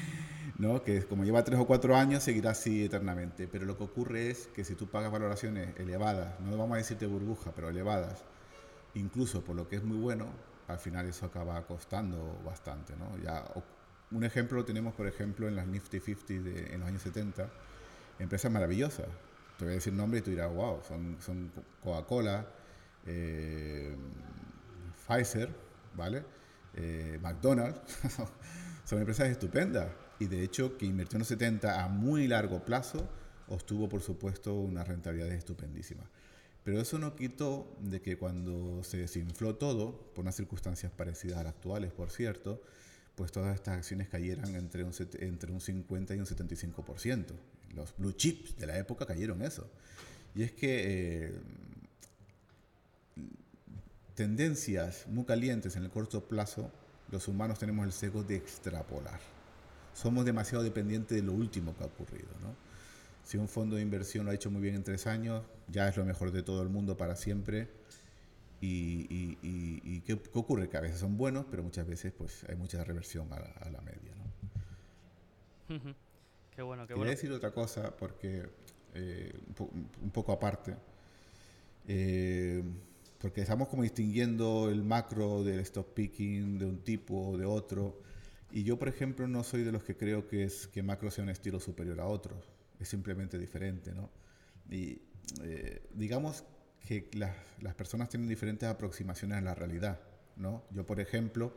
[0.58, 0.82] ¿no?
[0.82, 3.48] que como lleva tres o cuatro años seguirá así eternamente.
[3.48, 7.06] Pero lo que ocurre es que si tú pagas valoraciones elevadas, no vamos a decirte
[7.06, 8.22] burbuja, pero elevadas,
[8.94, 10.26] incluso por lo que es muy bueno,
[10.68, 12.94] al final eso acaba costando bastante.
[12.96, 13.18] ¿no?
[13.22, 13.44] Ya,
[14.10, 17.48] un ejemplo lo tenemos, por ejemplo, en las Nifty 50 de, en los años 70,
[18.18, 19.06] empresas maravillosas.
[19.58, 21.50] Te voy a decir nombre y tú dirás, wow, son, son
[21.82, 22.46] Coca-Cola,
[23.06, 23.94] eh,
[25.06, 25.50] Pfizer,
[25.94, 26.24] ¿vale?
[26.74, 27.80] Eh, McDonald's,
[28.84, 29.88] son empresas estupendas.
[30.18, 33.08] Y de hecho, que invirtió en los 70 a muy largo plazo,
[33.48, 36.04] obtuvo, por supuesto, una rentabilidad estupendísima.
[36.62, 41.44] Pero eso no quitó de que cuando se desinfló todo, por unas circunstancias parecidas a
[41.44, 42.62] las actuales, por cierto,
[43.14, 47.24] pues todas estas acciones cayeran entre un, entre un 50 y un 75%.
[47.74, 49.70] Los blue chips de la época cayeron eso.
[50.34, 51.32] Y es que eh,
[54.20, 56.70] tendencias muy calientes en el corto plazo,
[57.10, 59.18] los humanos tenemos el sesgo de extrapolar.
[59.94, 62.28] Somos demasiado dependientes de lo último que ha ocurrido.
[62.42, 62.54] ¿no?
[63.24, 65.96] Si un fondo de inversión lo ha hecho muy bien en tres años, ya es
[65.96, 67.70] lo mejor de todo el mundo para siempre.
[68.60, 69.06] ¿Y,
[69.42, 70.68] y, ¿qué, ocurre?
[70.68, 73.38] Que a veces son buenos, pero muchas veces pues hay mucha reversión a
[73.70, 74.12] la, media.
[75.70, 75.94] ¿no?
[76.54, 78.46] qué bueno, qué Quería decir otra cosa, porque
[78.92, 79.32] eh,
[80.02, 80.76] un, poco aparte.
[81.88, 82.62] Eh,
[83.20, 88.00] porque estamos como distinguiendo el macro del stock picking de un tipo o de otro.
[88.50, 91.24] Y yo, por ejemplo, no soy de los que creo que, es, que macro sea
[91.24, 92.40] un estilo superior a otro.
[92.80, 94.08] Es simplemente diferente, ¿no?
[94.70, 95.02] Y
[95.42, 96.44] eh, digamos
[96.86, 100.00] que las, las, personas tienen diferentes aproximaciones a la realidad,
[100.36, 100.64] ¿no?
[100.70, 101.52] Yo, por ejemplo,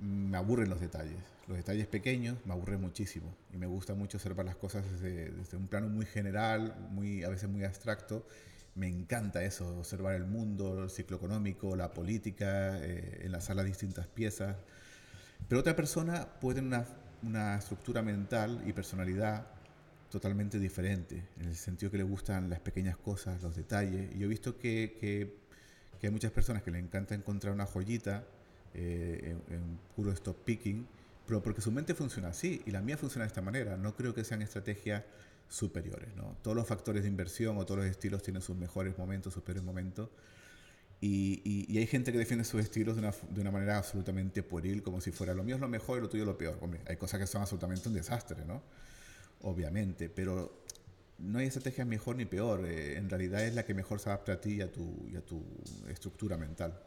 [0.00, 1.16] me aburren los detalles.
[1.48, 3.34] Los detalles pequeños me aburren muchísimo.
[3.54, 7.30] Y me gusta mucho observar las cosas desde, desde un plano muy general, muy, a
[7.30, 8.26] veces muy abstracto
[8.74, 14.06] me encanta eso, observar el mundo, el ciclo económico, la política, eh, enlazar las distintas
[14.06, 14.56] piezas.
[15.48, 16.84] Pero otra persona puede tener
[17.22, 19.46] una estructura mental y personalidad
[20.10, 24.14] totalmente diferente, en el sentido que le gustan las pequeñas cosas, los detalles.
[24.14, 28.24] Y yo he visto que, que, hay muchas personas que le encanta encontrar una joyita
[28.74, 30.86] eh, en, puro stop picking,
[31.26, 33.76] pero porque su mente funciona así y la mía funciona de esta manera.
[33.78, 35.02] No creo que sean estrategias
[35.48, 36.14] superiores.
[36.16, 36.36] ¿no?
[36.42, 39.62] Todos los factores de inversión o todos los estilos tienen sus mejores momentos, sus peores
[39.62, 40.10] momentos.
[41.00, 44.82] Y, y, hay gente que defiende sus estilos de una, de una, manera absolutamente pueril,
[44.82, 46.56] como si fuera lo mío es lo mejor y lo tuyo lo peor.
[46.62, 48.62] Hombre, hay cosas que son absolutamente un desastre, ¿no?
[49.42, 50.64] Obviamente, pero
[51.18, 52.64] no hay estrategia mejor ni peor.
[52.66, 55.16] Eh, en realidad es la que mejor se adapta a ti y a tu, y
[55.16, 55.44] a tu
[55.88, 56.80] estructura mental.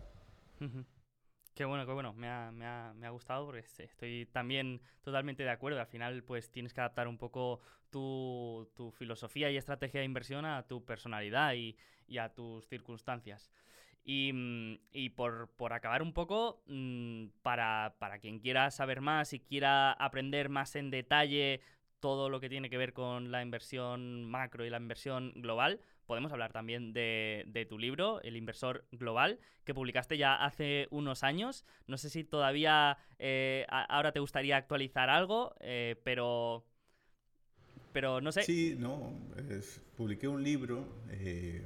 [1.57, 2.13] Qué bueno, qué bueno.
[2.13, 5.79] Me ha, me, ha, me ha, gustado porque estoy también totalmente de acuerdo.
[5.79, 10.45] Al final, pues tienes que adaptar un poco tu, tu filosofía y estrategia de inversión
[10.45, 11.75] a tu personalidad y,
[12.07, 13.51] y a tus circunstancias.
[14.03, 19.33] Y, mm, y por, por, acabar un poco, mm, para, para, quien quiera saber más
[19.33, 21.61] y quiera aprender más en detalle
[21.99, 26.31] todo lo que tiene que ver con la inversión macro y la inversión global, podemos
[26.31, 31.65] hablar también de, tu libro, El inversor global, que publicaste ya hace unos años.
[31.85, 36.65] No sé si todavía eh, ahora te gustaría actualizar algo, eh, pero,
[37.91, 38.43] pero no sé.
[38.43, 39.13] Sí, no,
[39.95, 40.87] publiqué un libro.
[41.11, 41.63] Eh,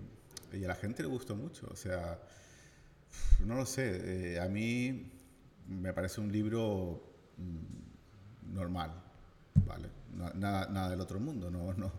[0.52, 1.68] y a la gente le gustó mucho.
[1.72, 2.20] O sea,
[3.46, 5.12] no lo sé, a mí
[5.68, 7.02] me parece un libro
[7.38, 8.92] mm, normal,
[9.66, 9.88] ¿vale?
[10.36, 11.92] nada, nada del otro mundo, no, no,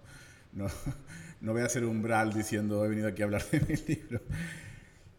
[1.43, 4.23] no voy a ser umbral diciendo he venido aquí a hablar de mi libro.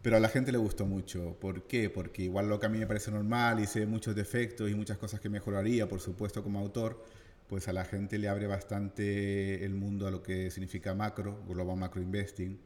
[0.02, 1.38] Pero a la gente le gustó mucho.
[1.40, 1.88] ¿Por qué?
[1.88, 5.20] Porque igual lo que a mí me parece normal, hice muchos defectos y muchas cosas
[5.20, 7.02] que mejoraría, por supuesto, como autor,
[7.46, 11.76] pues a la gente le abre bastante el mundo a lo que significa macro, Global
[11.76, 12.58] Macro Investing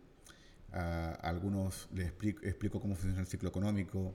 [0.73, 4.15] a, algunos les explico, cómo funciona el ciclo económico,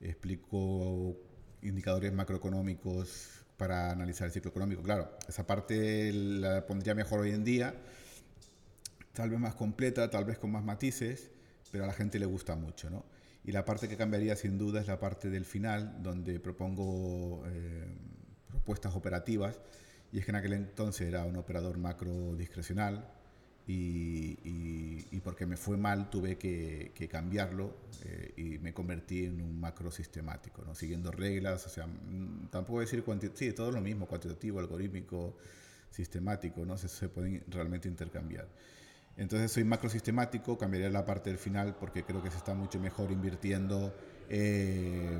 [0.00, 1.16] explico
[1.62, 4.82] indicadores macroeconómicos para analizar el ciclo económico.
[4.82, 7.74] Claro, esa parte la pondría mejor hoy en día,
[9.18, 11.32] tal vez más completa, tal vez con más matices,
[11.72, 13.04] pero a la gente le gusta mucho, ¿no?
[13.42, 17.88] Y la parte que cambiaría sin duda es la parte del final, donde propongo eh,
[18.46, 19.58] propuestas operativas,
[20.12, 23.10] y es que en aquel entonces era un operador macro discrecional,
[23.66, 29.90] y, porque me fue mal tuve que, cambiarlo eh, y me convertí en un macro
[29.90, 30.76] sistemático, ¿no?
[30.76, 33.02] siguiendo reglas, o sea, mm, tampoco decir
[33.34, 35.36] sí, todo lo mismo, cuantitativo, algorítmico,
[35.90, 36.78] sistemático, ¿no?
[36.78, 38.46] se, se pueden realmente intercambiar.
[39.18, 42.80] Entonces soy macro sistemático, cambiaría la parte del final porque creo que se está mucho
[42.80, 43.92] mejor invirtiendo
[44.30, 45.18] eh,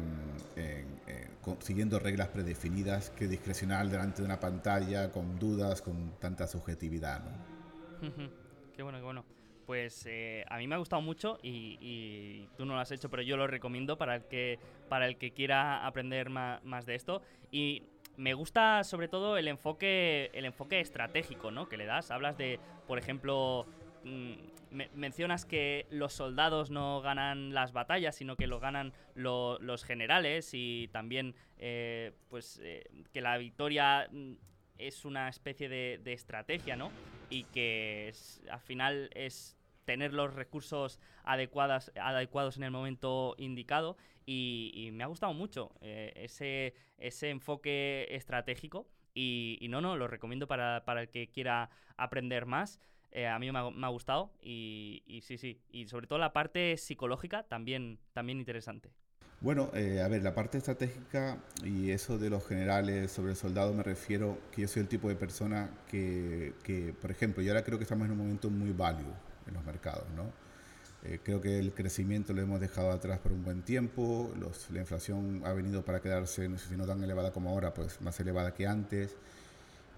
[1.61, 7.23] siguiendo reglas predefinidas que discrecional delante de una pantalla con dudas, con tanta subjetividad.
[7.25, 8.13] ¿no?
[8.77, 9.25] qué bueno, qué bueno.
[9.67, 13.23] Pues eh, a mí me ha gustado mucho y, tú no lo has hecho, pero
[13.23, 14.59] yo lo recomiendo para el que,
[14.89, 17.21] para el que quiera aprender más, de esto.
[17.51, 17.83] Y
[18.17, 21.69] me gusta sobre todo el enfoque, el enfoque estratégico ¿no?
[21.69, 22.11] que le das.
[22.11, 23.67] Hablas de, por ejemplo,
[24.09, 24.49] mm,
[24.95, 30.89] mencionas que los soldados no ganan las batallas, sino que lo ganan los generales y
[30.93, 34.35] también eh, pues eh, que la victoria mm,
[34.79, 36.91] es una especie de, estrategia, ¿no?
[37.31, 38.13] y que
[38.51, 45.07] al final es tener los recursos adecuadas, adecuados en el momento indicado y, me ha
[45.07, 51.09] gustado mucho eh, ese, ese enfoque estratégico y, no, no, lo recomiendo para, para el
[51.09, 52.79] que quiera aprender más.
[53.11, 56.19] Eh, a mí me ha, me ha gustado y, y, sí, sí, y sobre todo
[56.19, 58.91] la parte psicológica también, también interesante.
[59.41, 63.73] Bueno, eh, a ver, la parte estratégica y eso de los generales sobre el soldado
[63.73, 67.65] me refiero que yo soy el tipo de persona que, que por ejemplo, yo ahora
[67.65, 69.15] creo que estamos en un momento muy value
[69.47, 70.33] en los mercados, ¿no?
[71.05, 74.81] Eh, creo que el crecimiento lo hemos dejado atrás por un buen tiempo, los, la
[74.81, 78.19] inflación ha venido para quedarse, no sé si no tan elevada como ahora, pues más
[78.19, 79.17] elevada que antes.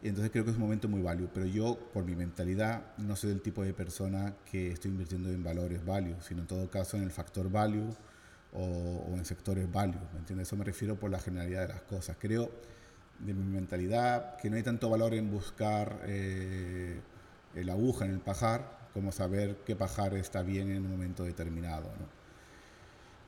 [0.02, 3.30] Entonces creo que es un momento muy value, pero yo por mi mentalidad no soy
[3.30, 7.02] del tipo de persona que estoy invirtiendo en valores value, sino en todo caso en
[7.02, 7.94] el factor value
[8.54, 10.48] o, en sectores value, ¿me entiendes?
[10.48, 12.16] Eso me refiero por la generalidad de las cosas.
[12.18, 12.50] Creo,
[13.18, 16.98] de mi mentalidad, que no hay tanto valor en buscar eh,
[17.54, 21.84] el aguja en el pajar como saber qué pajar está bien en un momento determinado,
[21.98, 22.19] ¿no?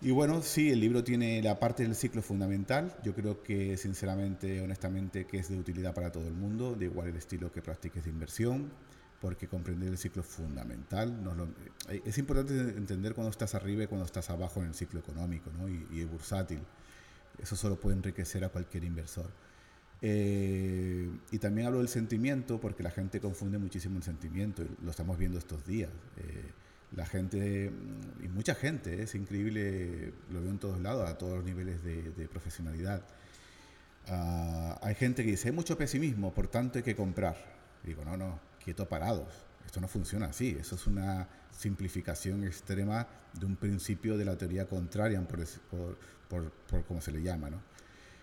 [0.02, 2.96] Y bueno, sí, el libro tiene la parte del ciclo fundamental.
[3.04, 7.08] Yo creo que, sinceramente, honestamente, que es de utilidad para todo el mundo, de igual
[7.08, 8.72] el estilo que practiques de inversión
[9.22, 11.16] porque comprender el ciclo fundamental.
[11.88, 15.48] Eh, es importante entender cuando estás arriba y cuando estás abajo en el ciclo económico
[15.56, 15.68] ¿no?
[15.68, 16.58] y, es bursátil.
[17.40, 19.30] Eso solo puede enriquecer a cualquier inversor.
[20.00, 25.16] Eh, y también hablo del sentimiento porque la gente confunde muchísimo el sentimiento, lo estamos
[25.16, 25.90] viendo estos días.
[26.16, 26.50] Eh,
[26.96, 27.70] la gente,
[28.22, 32.28] y mucha gente, es increíble, lo veo en todos lados, a todos los niveles de,
[32.28, 33.02] profesionalidad
[34.08, 37.36] Ah, hay gente que dice, hay mucho pesimismo, por tanto hay que comprar.
[37.84, 39.28] digo, no, no, quieto parados.
[39.64, 40.56] Esto no funciona así.
[40.58, 45.96] Eso es una simplificación extrema de un principio de la teoría contraria, por,
[46.28, 47.50] por como se le llama.
[47.50, 47.62] ¿no?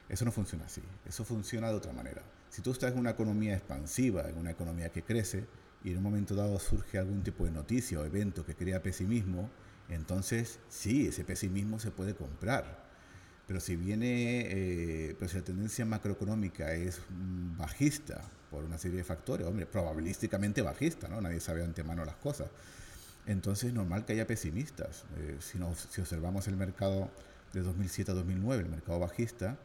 [0.10, 0.82] Eso no funciona así.
[1.06, 2.22] Eso funciona de otra manera.
[2.50, 5.46] Si tú estás en una economía expansiva, en una economía que crece,
[5.84, 9.50] y en un momento dado surge algún tipo de noticia o evento que crea pesimismo,
[9.90, 12.88] entonces sí, ese pesimismo se puede comprar.
[13.48, 17.02] Pero si viene, eh, pues la tendencia macroeconómica es
[17.58, 18.22] bajista
[18.52, 21.20] por una serie de factores, hombre, probabilísticamente bajista, ¿no?
[21.22, 22.50] Nadie sabe de antemano las cosas.
[23.26, 25.06] Entonces es normal que haya pesimistas.
[25.18, 25.58] Eh, si,
[25.92, 27.10] si observamos el mercado
[27.54, 29.58] de 2007 a 2009, el mercado bajista,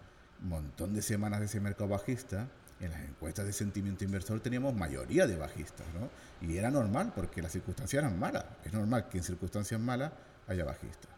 [0.43, 2.49] un montón de semanas de ese mercado bajista,
[2.85, 6.11] en las encuestas de sentimiento inversor teníamos mayoría de bajistas, ¿no?
[6.47, 8.45] Y era normal porque las circunstancias eran malas.
[8.65, 10.13] Es normal que en circunstancias malas
[10.47, 11.14] haya bajistas.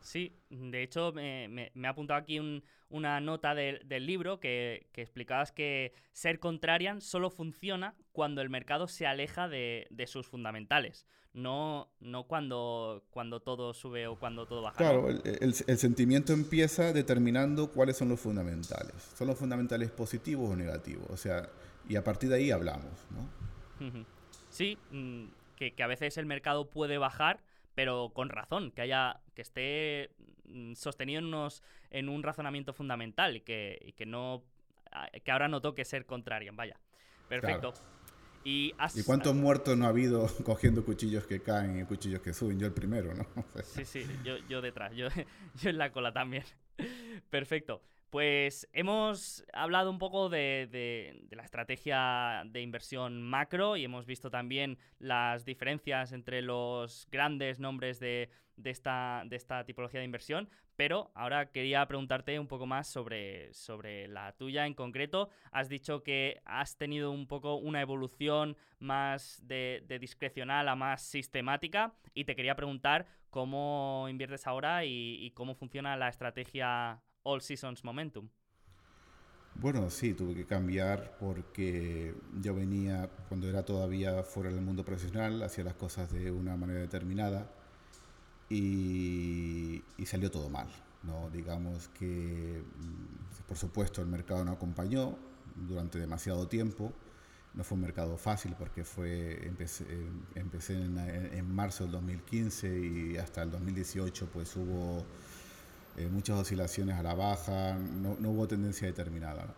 [0.00, 2.40] Sí, de hecho me, me, ha apuntado aquí
[2.90, 8.88] una nota del libro que, que, explicabas que ser contrarian solo funciona cuando el mercado
[8.88, 14.76] se aleja de, sus fundamentales, no, no cuando, cuando todo sube o cuando todo baja.
[14.76, 18.94] Claro, el, sentimiento empieza determinando cuáles son los fundamentales.
[19.16, 21.08] ¿Son los fundamentales positivos o negativos?
[21.10, 21.48] O sea,
[21.88, 23.46] y a partir de ahí hablamos, ¿no?
[24.48, 25.24] Sí, mm,
[25.56, 27.40] que, que a veces el mercado puede bajar
[27.76, 30.10] pero con razón, que haya que esté
[30.46, 34.42] mm, sostenido en, unos, en un razonamiento fundamental y que, que no
[35.22, 36.52] que ahora no toque ser contrario.
[36.54, 36.80] Vaya.
[37.28, 37.74] Perfecto.
[38.44, 42.58] Y, ¿Y, cuántos muertos no ha habido cogiendo cuchillos que caen y cuchillos que suben?
[42.58, 43.26] Yo el primero, ¿no?
[43.62, 45.08] sí, sí, yo, yo detrás, yo,
[45.60, 46.44] yo en la cola también.
[47.28, 47.82] Perfecto.
[48.10, 54.78] Pues hemos hablado un poco de, la estrategia de inversión macro y hemos visto también
[54.98, 58.30] las diferencias entre los grandes nombres de,
[58.64, 59.24] esta,
[59.66, 63.50] tipología de inversión, pero ahora quería preguntarte un poco más sobre,
[64.08, 65.28] la tuya en concreto.
[65.50, 71.92] Has dicho que has tenido un poco una evolución más de, discrecional a más sistemática
[72.14, 78.28] y te quería preguntar cómo inviertes ahora y cómo funciona la estrategia All Seasons Momentum?
[79.56, 85.42] Bueno, sí, tuve que cambiar porque yo venía, cuando era todavía fuera del mundo profesional,
[85.42, 87.50] hacía las cosas de una manera determinada
[88.48, 90.68] y, salió todo mal.
[91.02, 91.30] ¿no?
[91.30, 95.18] Digamos que, mm, por supuesto, el mercado no acompañó
[95.56, 96.92] durante demasiado tiempo.
[97.54, 99.86] No fue un mercado fácil porque fue, empecé,
[100.34, 105.06] empecé en, en marzo del 2015 y hasta el 2018 pues hubo
[105.96, 109.54] eh, muchas oscilaciones a la baja, no, no hubo tendencia determinada.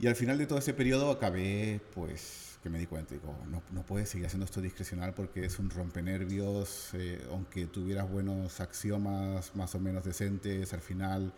[0.00, 3.62] Y al final de todo ese periodo acabé, pues, que me di cuenta, digo, no,
[3.72, 9.54] no puedes seguir haciendo esto discrecional porque es un rompenervios, eh, aunque tuvieras buenos axiomas
[9.56, 11.32] más o menos decentes, al final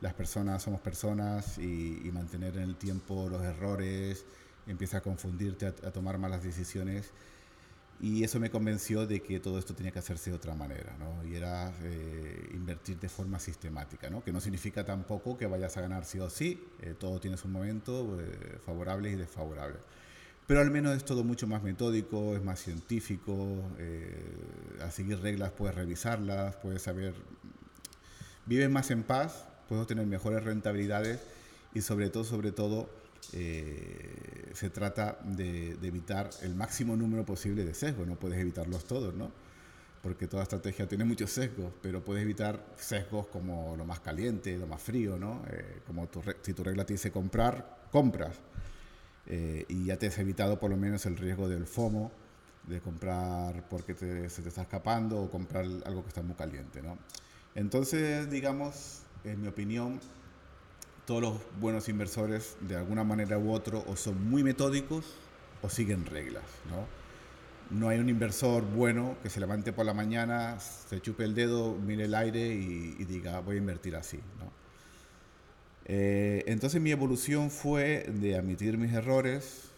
[0.00, 4.24] las personas somos personas y, mantener en el tiempo los errores
[4.66, 7.12] empieza a confundirte, a, a tomar malas decisiones
[8.00, 11.26] y eso me convenció de que todo esto tenía que hacerse de otra manera, ¿no?
[11.26, 14.22] Y era eh, invertir de forma sistemática, ¿no?
[14.22, 17.48] Que no significa tampoco que vayas a ganar sí o sí, eh, todo tiene su
[17.48, 19.78] momento, eh, favorable y desfavorable.
[20.46, 23.64] Pero al menos es todo mucho más metódico, es más científico,
[24.80, 27.14] a seguir reglas puedes revisarlas, puedes saber,
[28.44, 31.20] vives más en paz, puedes tener mejores rentabilidades
[31.74, 32.88] y sobre todo, sobre todo,
[33.32, 38.06] eh, se trata de, evitar el máximo número posible de sesgos.
[38.06, 39.30] No puedes evitarlos todos, ¿no?
[40.02, 44.66] Porque toda estrategia tiene muchos sesgos, pero puedes evitar sesgos como lo más caliente, lo
[44.66, 45.42] más frío, ¿no?
[45.50, 48.36] Eh, como tu, si tu regla te dice comprar, compras.
[49.26, 52.12] Eh, y ya te has evitado por lo menos el riesgo del FOMO,
[52.68, 53.94] de comprar porque
[54.28, 56.98] se te está escapando o comprar algo que está muy caliente, ¿no?
[57.54, 60.00] Entonces, digamos, en mi opinión,
[61.06, 65.04] todos los buenos inversores, de alguna manera u otro, o son muy metódicos
[65.62, 67.88] o siguen reglas, ¿no?
[67.88, 72.04] Hay un inversor bueno que se levante por la mañana, se chupe el dedo, mire
[72.04, 74.20] el aire y, diga, voy a invertir así.
[75.84, 79.70] Eh, entonces mi evolución fue de admitir mis errores,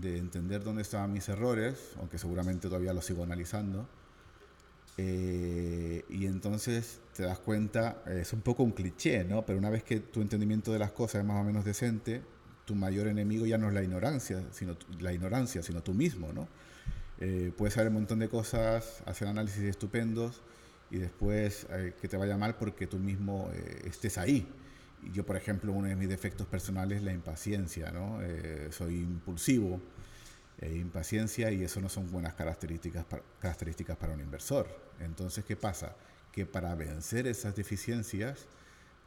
[0.00, 3.88] de entender dónde estaban mis errores, aunque seguramente todavía los sigo analizando,
[4.98, 9.44] eh, y entonces te das cuenta, es un poco un cliché, ¿no?
[9.44, 12.22] Pero una vez que tu entendimiento de las cosas es más o menos decente,
[12.64, 16.48] tu mayor enemigo ya no es la ignorancia, sino la ignorancia, sino tú mismo, ¿no?
[17.20, 20.42] Eh, puedes saber un montón de cosas, hacer análisis estupendos
[20.90, 23.50] y después eh, que te vaya mal porque tú mismo
[23.84, 24.46] estés ahí.
[25.12, 28.20] Yo, por ejemplo, uno de mis defectos personales es la impaciencia, ¿no?
[28.70, 29.80] soy impulsivo
[30.58, 34.68] e impaciencia y eso no son buenas características para, características para un inversor.
[35.00, 35.96] Entonces, ¿qué pasa?
[36.30, 38.46] Que para vencer esas deficiencias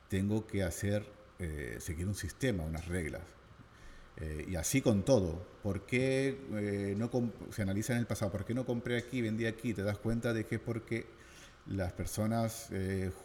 [0.10, 1.06] tengo que hacer
[1.40, 3.24] eh, seguir un sistema, unas reglas.
[4.18, 5.46] Eh, y así con todo.
[5.62, 7.10] ¿Por qué eh, no
[7.52, 8.32] se analiza en el pasado?
[8.32, 9.74] ¿Por qué no compré aquí, vendí aquí?
[9.74, 11.06] Te das cuenta de que es porque
[11.68, 12.70] las personas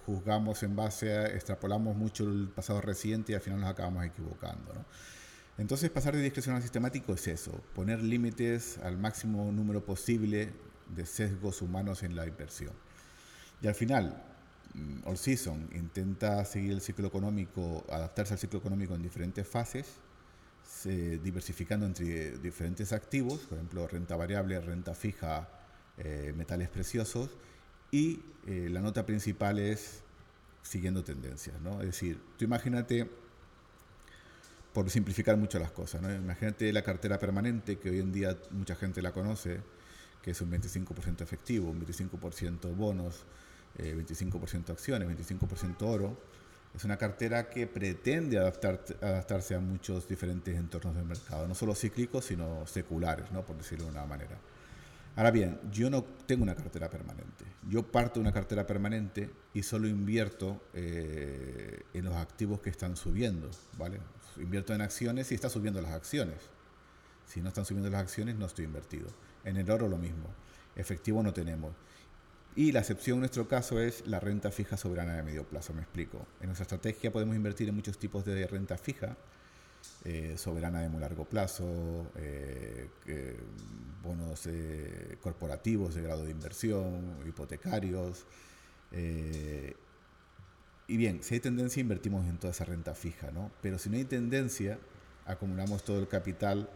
[0.06, 4.72] juzgamos en base a, extrapolamos mucho el pasado reciente y al final nos acabamos equivocando.
[4.72, 4.84] ¿no?
[5.60, 10.54] Entonces pasar de discreción al sistemático es eso, poner límites al máximo número posible
[10.96, 12.72] de sesgos humanos en la inversión.
[13.60, 14.24] Y al final,
[14.72, 19.86] mm, All Season intenta seguir el ciclo económico, adaptarse al ciclo económico en diferentes fases,
[21.22, 25.46] diversificando entre diferentes activos, por ejemplo, renta variable, renta fija,
[25.98, 27.36] eh, metales preciosos,
[27.90, 30.04] y eh, la nota principal es
[30.62, 31.80] siguiendo tendencias, ¿no?
[31.80, 33.10] Es decir, tú imagínate,
[34.72, 36.12] por simplificar mucho las cosas, ¿no?
[36.12, 39.60] Imagínate la cartera permanente, que hoy en día mucha gente la conoce,
[40.22, 43.24] que es un 25% efectivo, un 25% bonos,
[43.78, 46.16] 25% eh, acciones, 25% oro.
[46.74, 51.74] Es una cartera que pretende adaptar, adaptarse a muchos diferentes entornos del mercado, no solo
[51.74, 53.44] cíclicos, sino seculares, ¿no?
[53.44, 54.38] por decirlo de una manera.
[55.16, 57.44] Ahora bien, yo no tengo una cartera permanente.
[57.68, 62.96] Yo parto de una cartera permanente y solo invierto eh, en los activos que están
[62.96, 63.98] subiendo, ¿vale?
[64.40, 66.38] Invierto en acciones y está subiendo las acciones.
[67.26, 69.08] Si no están subiendo las acciones, no estoy invertido.
[69.44, 70.26] En el oro lo mismo.
[70.76, 71.72] Efectivo no tenemos.
[72.56, 75.82] Y la excepción en nuestro caso es la renta fija soberana de medio plazo, me
[75.82, 76.26] explico.
[76.40, 79.16] En nuestra estrategia podemos invertir en muchos tipos de renta fija,
[80.04, 82.88] eh, soberana de muy largo plazo, eh,
[84.02, 88.26] bonos eh, corporativos de grado de inversión, hipotecarios.
[90.90, 93.52] Y bien, si hay tendencia, invertimos en toda esa renta fija, ¿no?
[93.62, 94.76] Pero si no hay tendencia,
[95.24, 96.68] acumulamos todo el capital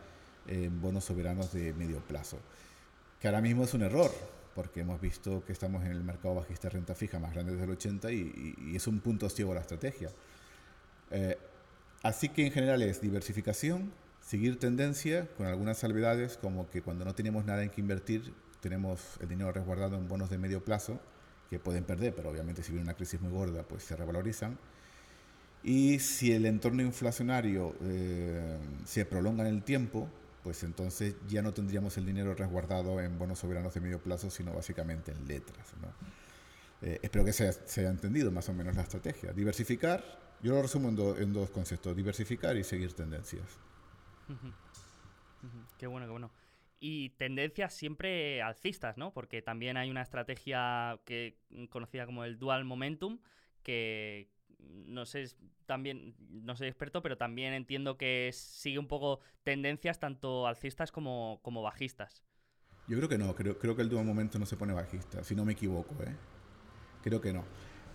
[0.46, 2.38] en bonos soberanos de medio plazo.
[3.18, 4.12] Que ahora mismo es un error,
[4.54, 7.64] porque hemos visto que estamos en el mercado bajista de renta fija más grande desde
[7.64, 10.12] el 80 y, es un punto ciego la estrategia.
[11.10, 11.36] Eh,
[12.04, 17.16] así que en general es diversificación, seguir tendencia con algunas salvedades, como que cuando no
[17.16, 21.00] tenemos nada en que invertir, tenemos el dinero resguardado en bonos de medio plazo,
[21.50, 24.58] que pueden perder, pero obviamente si viene una crisis muy gorda, pues se revalorizan.
[25.62, 30.08] Y si el entorno inflacionario eh, se prolonga en el tiempo,
[30.42, 34.52] pues entonces ya no tendríamos el dinero resguardado en bonos soberanos de medio plazo, sino
[34.52, 35.72] básicamente en letras.
[36.82, 39.32] Eh, espero que se, haya entendido más o menos la estrategia.
[39.32, 40.04] Diversificar,
[40.42, 43.46] yo lo resumo en, dos conceptos, diversificar y seguir tendencias.
[45.78, 46.30] Qué bueno, qué bueno.
[46.80, 49.12] Y tendencias siempre alcistas, ¿no?
[49.12, 51.38] Porque también hay una estrategia que
[51.70, 53.20] conocida como el dual momentum,
[53.62, 55.24] que, no sé,
[55.66, 61.40] también, no soy experto, pero también entiendo que sigue un poco tendencias tanto alcistas como,
[61.42, 62.22] como bajistas.
[62.86, 65.34] Yo creo que no, creo, creo que el último momento no se pone bajista, si
[65.34, 66.14] no me equivoco, ¿eh?
[67.02, 67.44] Creo que no.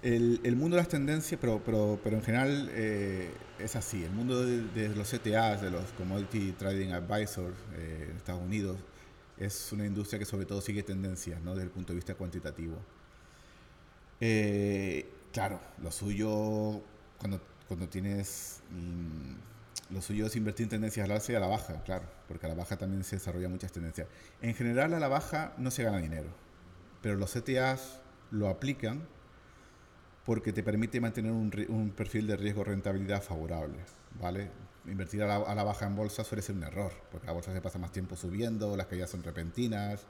[0.01, 4.03] El, el mundo de las tendencias, pero, pero, pero en general eh, es así.
[4.03, 8.77] El mundo de, los CTAs, de los Commodity Trading Advisors eh, en Estados Unidos,
[9.37, 11.51] es una industria que sobre todo sigue tendencias, ¿no?
[11.51, 12.77] Desde el punto de vista cuantitativo.
[14.21, 16.81] Eh, Claro, lo suyo,
[17.19, 18.61] cuando, cuando tienes.
[18.71, 22.45] Mm, lo suyo es invertir en tendencias al alza y a la baja, claro, porque
[22.45, 24.07] a la baja también se desarrollan muchas tendencias.
[24.41, 26.29] En general, a la baja no se gana dinero,
[27.01, 29.07] pero los CTAs lo aplican
[30.29, 33.79] porque te permite mantener un, un perfil de riesgo-rentabilidad favorable,
[34.21, 34.51] ¿vale?
[34.85, 37.51] Invertir a la, a la, baja en bolsa suele ser un error, porque la bolsa
[37.51, 40.05] se pasa más tiempo subiendo, las caídas son repentinas,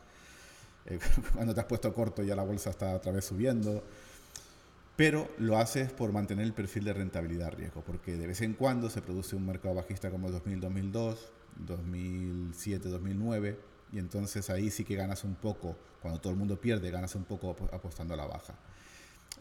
[0.88, 1.00] eh,
[1.34, 3.82] cuando te has puesto corto ya la bolsa está otra vez subiendo
[4.98, 9.02] pero lo haces por mantener el perfil de rentabilidad-riesgo, porque de vez en cuando se
[9.02, 11.16] produce un mercado bajista como 2000-2002,
[11.66, 13.56] 2007-2009,
[13.94, 17.24] y entonces ahí sí que ganas un poco, cuando todo el mundo pierde, ganas un
[17.24, 18.56] poco apostando a la baja.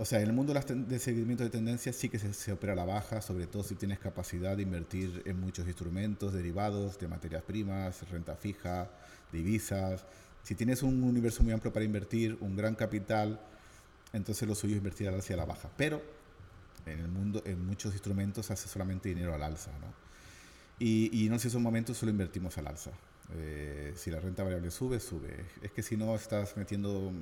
[0.01, 2.85] O sea, en el mundo de seguimiento de tendencias sí que se, opera a la
[2.85, 8.09] baja, sobre todo si tienes capacidad de invertir en muchos instrumentos derivados de materias primas,
[8.09, 8.89] renta fija,
[9.33, 10.05] divisas.
[10.45, 13.41] Si tienes un universo muy amplio para invertir, un gran capital,
[14.13, 15.69] entonces lo suyo es invertir al alza y a la baja.
[15.77, 16.01] Pero
[16.87, 19.93] en el mundo, en muchos instrumentos hace solamente dinero al alza, ¿no?
[20.79, 22.93] Y, y en esos momentos solo invertimos al alza.
[23.35, 25.47] Eh, si la renta variable sube, sube.
[25.61, 27.13] Es que si no, estás metiendo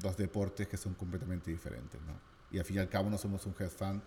[0.00, 2.14] dos deportes que son completamente diferentes, ¿no?
[2.50, 4.02] Y al fin y al cabo no somos un hedge fund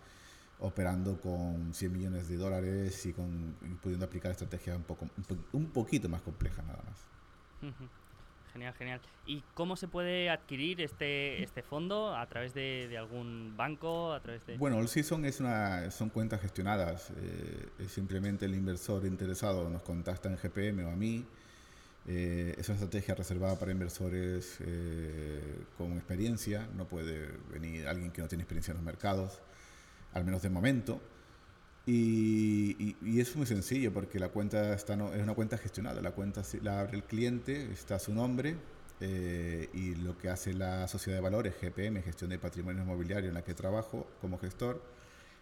[0.59, 5.07] operando con 100 millones de dólares y, con, pudiendo aplicar estrategias un, poco,
[5.51, 7.73] un, poquito más complejas nada más.
[8.53, 9.01] Genial, genial.
[9.25, 12.15] ¿Y cómo se puede adquirir este, este fondo?
[12.15, 14.13] ¿A través de, algún banco?
[14.13, 14.57] ¿A través de...
[14.57, 17.11] Bueno, el Season es una, son cuentas gestionadas.
[17.17, 21.25] Eh, simplemente el inversor interesado nos contacta en GPM o a mí.
[22.05, 26.67] Eh, es una estrategia reservada para inversores eh, con experiencia.
[26.75, 29.41] No puede venir alguien que no tiene experiencia en los mercados,
[30.13, 31.01] al menos de momento.
[31.85, 36.01] Y, y, es muy sencillo porque la cuenta está no, es una cuenta gestionada.
[36.01, 38.55] La cuenta la abre el cliente, está su nombre
[39.01, 43.33] eh, y lo que hace la sociedad de valores, GPM, Gestión de Patrimonio Inmobiliario, en
[43.35, 44.81] la que trabajo como gestor,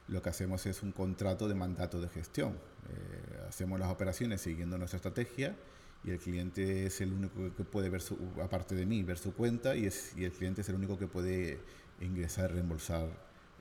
[0.07, 2.53] lo que hacemos es un contrato de mandato de gestión.
[2.89, 5.55] Eh, hacemos las operaciones siguiendo nuestra estrategia
[6.03, 9.33] y el cliente es el único que puede ver, su, aparte de mí, ver su
[9.33, 11.59] cuenta y, es, y el cliente es el único que puede
[11.99, 13.09] ingresar, reembolsar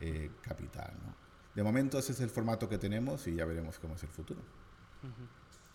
[0.00, 0.92] eh, capital.
[1.04, 1.14] ¿no?
[1.54, 4.40] de momento ese es el formato que tenemos y ya veremos cómo es el futuro.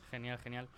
[0.10, 0.70] Genial, genial.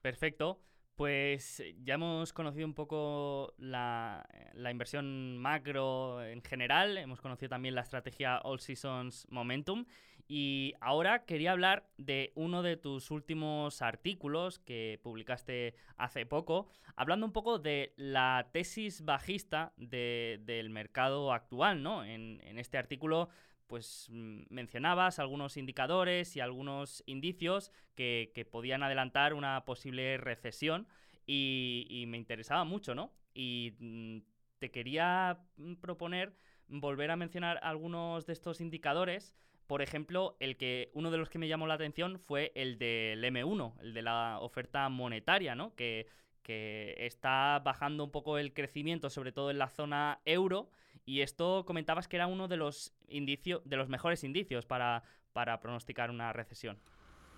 [0.00, 0.60] Perfecto.
[0.94, 7.48] Pues eh, ya hemos conocido un poco la, la, inversión macro en general, hemos conocido
[7.48, 9.86] también la estrategia All Seasons Momentum
[10.34, 17.26] y ahora quería hablar de uno de tus últimos artículos que publicaste hace poco, hablando
[17.26, 22.02] un poco de la tesis bajista del mercado actual, ¿no?
[22.02, 23.28] En, este artículo
[23.66, 30.88] pues mm, mencionabas algunos indicadores y algunos indicios que, podían adelantar una posible recesión
[31.26, 33.12] y, me interesaba mucho, ¿no?
[33.34, 34.18] Y mm,
[34.60, 36.32] te quería mm, proponer
[36.68, 39.34] volver a mencionar algunos de estos indicadores.
[39.72, 43.24] Por ejemplo, el que uno de los que me llamó la atención fue el del
[43.24, 45.74] M1, el de la oferta monetaria, ¿no?
[45.76, 46.06] Que,
[46.42, 50.68] que está bajando un poco el crecimiento, sobre todo en la zona euro,
[51.06, 55.58] y esto comentabas que era uno de los indicios, de los mejores indicios para, para
[55.58, 56.78] pronosticar una recesión.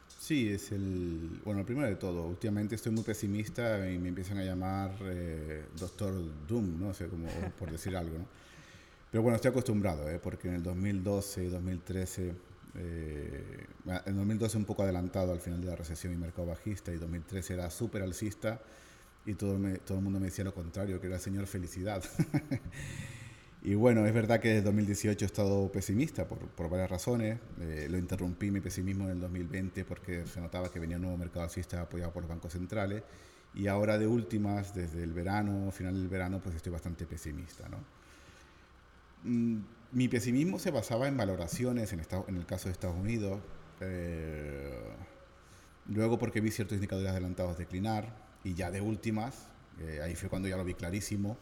[0.09, 1.41] Sí, es el.
[1.45, 6.15] Bueno, primero de todo, últimamente estoy muy pesimista y me empiezan a llamar eh, Doctor
[6.49, 6.93] Doom, ¿no?
[6.95, 8.27] sé, como por decir algo, ¿no?
[9.15, 10.19] Pero bueno, estoy acostumbrado, ¿eh?
[10.21, 12.35] porque en el 2012, 2013,
[12.75, 13.67] eh,
[14.07, 17.55] en 2012 un poco adelantado al final de la recesión y mercado bajista, y 2013
[17.55, 18.61] era súper alcista,
[19.25, 19.57] y todo,
[19.87, 22.03] todo el mundo me decía lo contrario, que era señor felicidad.
[23.63, 27.39] y bueno, es verdad que desde 2018 he estado pesimista por, por varias razones.
[27.61, 31.19] Eh, lo interrumpí mi pesimismo en el 2020 porque se notaba que venía un nuevo
[31.19, 33.05] mercado alcista apoyado por los bancos centrales.
[33.55, 37.69] Y ahora de últimas, desde el verano, final del verano, pues estoy bastante pesimista.
[37.69, 38.04] ¿no?
[39.25, 39.59] Mm,
[39.93, 43.41] mi pesimismo se basaba en valoraciones, en, el caso de Estados Unidos.
[43.81, 44.73] Eh,
[45.89, 49.49] luego porque vi ciertos indicadores adelantados declinar y ya de últimas,
[49.81, 51.37] eh, ahí fue cuando ya lo vi clarísimo,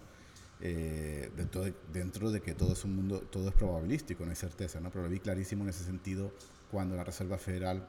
[0.61, 4.37] eh, dentro, de, dentro, de, que todo es un mundo, todo es probabilístico, no hay
[4.37, 4.91] certeza, ¿no?
[4.91, 6.33] pero lo vi clarísimo en ese sentido
[6.71, 7.89] cuando la Reserva Federal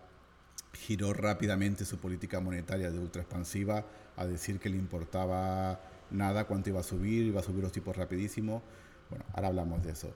[0.74, 3.86] giró rápidamente su política monetaria de ultra expansiva
[4.18, 5.80] a decir que le importaba
[6.10, 8.64] nada cuánto iba a subir, iba a subir los tipos rapidísimo.
[9.14, 10.11] Bueno, ahora hablamos de eso.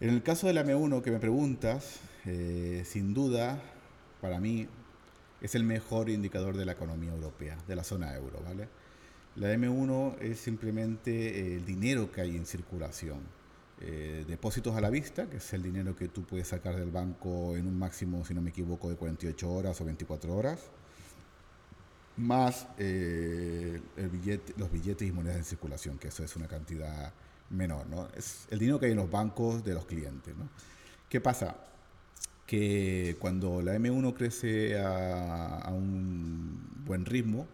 [0.00, 3.58] En el caso de la M1 que me preguntas, eh, sin duda,
[4.20, 4.68] para mí,
[5.40, 8.68] es el mejor indicador de la economía europea, de la zona euro, ¿vale?
[9.36, 13.20] La M1 es simplemente el dinero que hay en circulación.
[13.80, 17.56] Eh, depósitos a la vista, que es el dinero que tú puedes sacar del banco
[17.56, 20.60] en un máximo, si no me equivoco, de 48 horas o 24 horas,
[22.18, 23.80] más eh,
[24.58, 27.14] los billetes y monedas en circulación, que eso es una cantidad
[27.50, 28.08] menor, ¿no?
[28.16, 30.48] Es el dinero que hay en los bancos de los clientes, ¿no?
[31.08, 31.56] ¿Qué pasa?
[32.46, 37.46] que cuando la M1 crece a, un buen ritmo,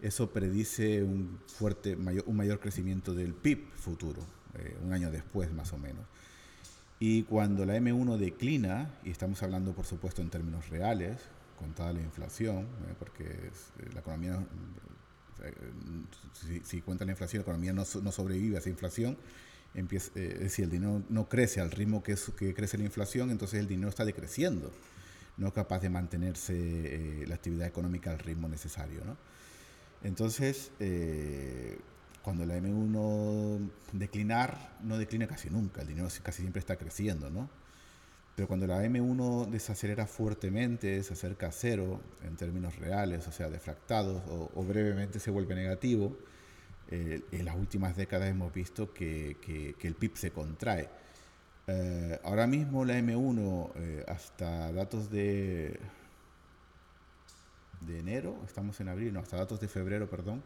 [0.00, 4.22] eso predice un fuerte, mayor, un mayor crecimiento del PIB futuro,
[4.58, 6.04] eh, un año después más o menos.
[6.98, 11.18] Y cuando la M1 declina, y estamos hablando por supuesto en términos reales,
[11.58, 14.38] contada la inflación, eh, porque eh, la economía,
[16.64, 19.16] si, cuenta la inflación, la economía no, no sobrevive a esa inflación,
[19.74, 22.16] empieza, eh, es decir, el dinero no crece al ritmo que,
[22.54, 24.72] crece la inflación, entonces el dinero está decreciendo,
[25.36, 29.00] no es capaz de mantenerse eh, la actividad económica al ritmo necesario.
[30.02, 31.78] Entonces, eh,
[32.22, 37.48] cuando la M1 declinar, no declina casi nunca, el dinero casi siempre está creciendo, ¿no?
[38.38, 43.50] Pero cuando la M1 desacelera fuertemente, se acerca a cero en términos reales, o sea,
[43.50, 46.16] defractados, o, o brevemente se vuelve negativo,
[46.88, 50.88] eh, en las últimas décadas hemos visto que, el PIB se contrae.
[51.66, 55.76] Eh, ahora mismo la M1, eh, hasta datos de,
[57.80, 60.44] de enero, estamos en abril, no, hasta datos de febrero, perdón,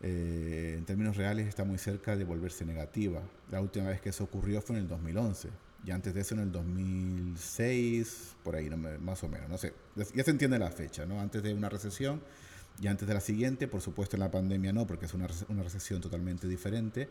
[0.00, 3.20] en términos reales está muy cerca de volverse negativa.
[3.50, 6.40] La última vez que eso ocurrió fue en el 2011 y antes de eso en
[6.40, 9.72] el 2006, por ahí, más o menos, no sé,
[10.14, 11.20] ya se entiende la fecha, ¿no?
[11.20, 12.22] Antes de una recesión
[12.80, 15.62] y antes de la siguiente, por supuesto en la pandemia no, porque es una, una
[15.62, 17.08] recesión totalmente diferente.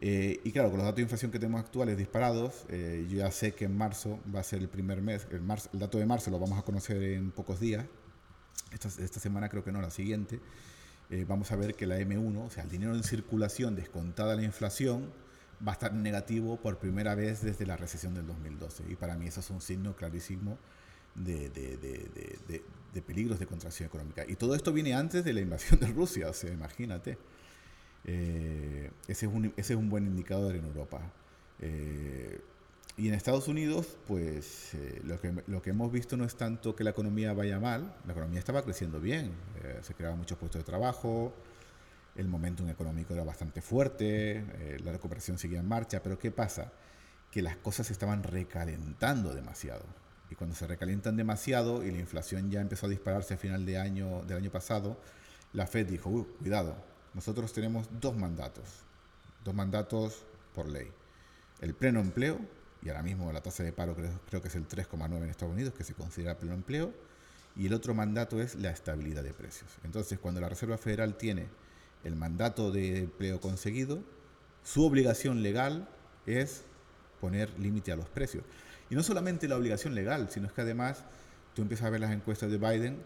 [0.00, 3.30] Eh, y claro, con los datos de inflación que tenemos actuales disparados, eh, yo ya
[3.30, 6.06] sé que en marzo va a ser el primer mes, el, marzo, el dato de
[6.06, 7.86] marzo lo vamos a conocer en pocos días,
[8.72, 10.40] esta, esta semana creo que no, la siguiente,
[11.10, 14.42] eh, vamos a ver que la M1, o sea, el dinero en circulación descontada la
[14.42, 15.12] inflación,
[15.66, 18.84] va a estar negativo por primera vez desde la recesión del 2012.
[18.88, 20.58] Y para mí eso es un signo clarísimo
[21.14, 24.24] de, de, de, de peligros de contracción económica.
[24.26, 27.18] Y todo esto viene antes de la invasión de Rusia, o sea, imagínate.
[28.04, 31.00] Eh, ese, es un, ese es un buen indicador en Europa.
[31.60, 32.40] Eh,
[32.96, 36.76] y en Estados Unidos, pues eh, lo, que, lo que hemos visto no es tanto
[36.76, 39.32] que la economía vaya mal, la economía estaba creciendo bien,
[39.80, 41.32] se creaban muchos puestos de trabajo,
[42.14, 46.72] el momentum económico era bastante fuerte, la recuperación seguía en marcha, pero ¿qué pasa?
[47.30, 49.84] Que las cosas se estaban recalentando demasiado.
[50.30, 53.78] Y cuando se recalientan demasiado y la inflación ya empezó a dispararse a final de
[53.78, 54.98] año, del año pasado,
[55.52, 56.74] la Fed dijo, cuidado,
[57.14, 58.64] nosotros tenemos dos mandatos,
[59.44, 60.90] dos mandatos por ley.
[61.60, 62.38] El pleno empleo,
[62.82, 65.52] y ahora mismo la tasa de paro creo, creo que es el 3,9 en Estados
[65.52, 66.92] Unidos, que se considera pleno empleo,
[67.54, 69.70] y el otro mandato es la estabilidad de precios.
[69.84, 71.46] Entonces, cuando la Reserva Federal tiene
[72.04, 74.02] el mandato de empleo conseguido,
[74.62, 75.88] su obligación legal
[76.26, 76.62] es
[77.20, 78.44] poner límite a los precios.
[78.90, 81.04] Y no solamente la obligación legal, sino es que además
[81.54, 82.98] tú empiezas a ver las encuestas de Biden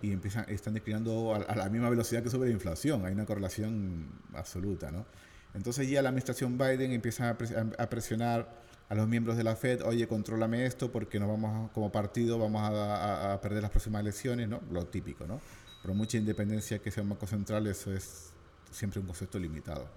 [0.00, 3.04] y empiezan, están declinando a, la misma velocidad que sobre la inflación.
[3.06, 5.06] Hay una correlación absoluta, ¿no?
[5.54, 10.06] Entonces ya la administración Biden empieza a, presionar a los miembros de la Fed, oye,
[10.08, 14.60] contrólame esto porque no vamos como partido vamos a, perder las próximas elecciones, ¿no?
[14.70, 15.40] Lo típico, ¿no?
[15.82, 18.32] Pero mucha independencia que sea un banco central, eso es
[18.72, 19.88] siempre un concepto limitado.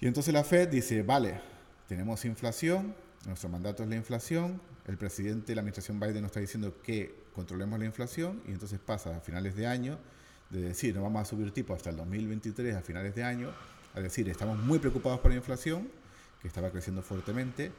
[0.00, 1.40] Y entonces la Fed dice, vale,
[1.88, 2.94] tenemos inflación,
[3.26, 4.60] nuestro mandato es la inflación.
[4.86, 8.78] El presidente de la administración Biden nos está diciendo que controlemos la inflación y entonces
[8.78, 9.98] pasa a finales de año
[10.50, 13.50] de decir no vamos a subir tipo hasta el 2023 a finales de año,
[13.94, 15.88] a decir estamos muy preocupados por la inflación,
[16.40, 17.72] que estaba creciendo fuertemente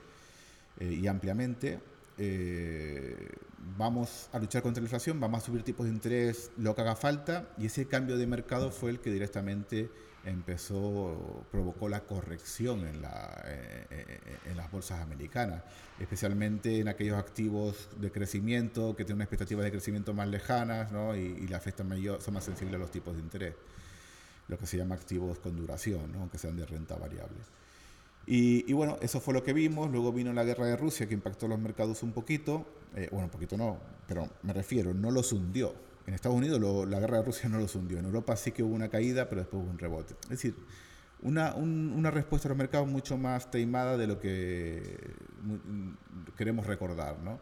[0.79, 1.79] eh, y ampliamente.
[2.17, 3.29] Eh,
[3.77, 6.95] vamos a luchar contra la inflación, vamos a subir tipos de interés lo que haga
[6.95, 9.91] falta y ese cambio de mercado fue el que directamente
[10.25, 15.63] empezó, provocó la corrección en, eh, eh, las bolsas americanas,
[15.99, 21.19] especialmente en aquellos activos de crecimiento que tienen una expectativa de crecimiento más lejanas y,
[21.19, 21.89] y la afectan
[22.19, 23.53] son más sensibles a los tipos de interés,
[24.47, 27.37] lo que se llama activos con duración, aunque sean de renta variable.
[28.29, 29.89] Y, bueno, eso fue lo que vimos.
[29.89, 32.65] Luego vino la guerra de Rusia que impactó los mercados un poquito.
[32.95, 35.73] Eh, bueno, un poquito no, pero me refiero, no los hundió
[36.07, 37.99] en Estados Unidos la guerra de Rusia no los hundió.
[37.99, 40.15] En Europa sí que hubo una caída, pero después hubo un rebote.
[40.23, 40.55] Es decir,
[41.21, 44.97] una, una respuesta a los mercados mucho más teimada de lo que
[46.37, 47.19] queremos recordar.
[47.19, 47.41] ¿no?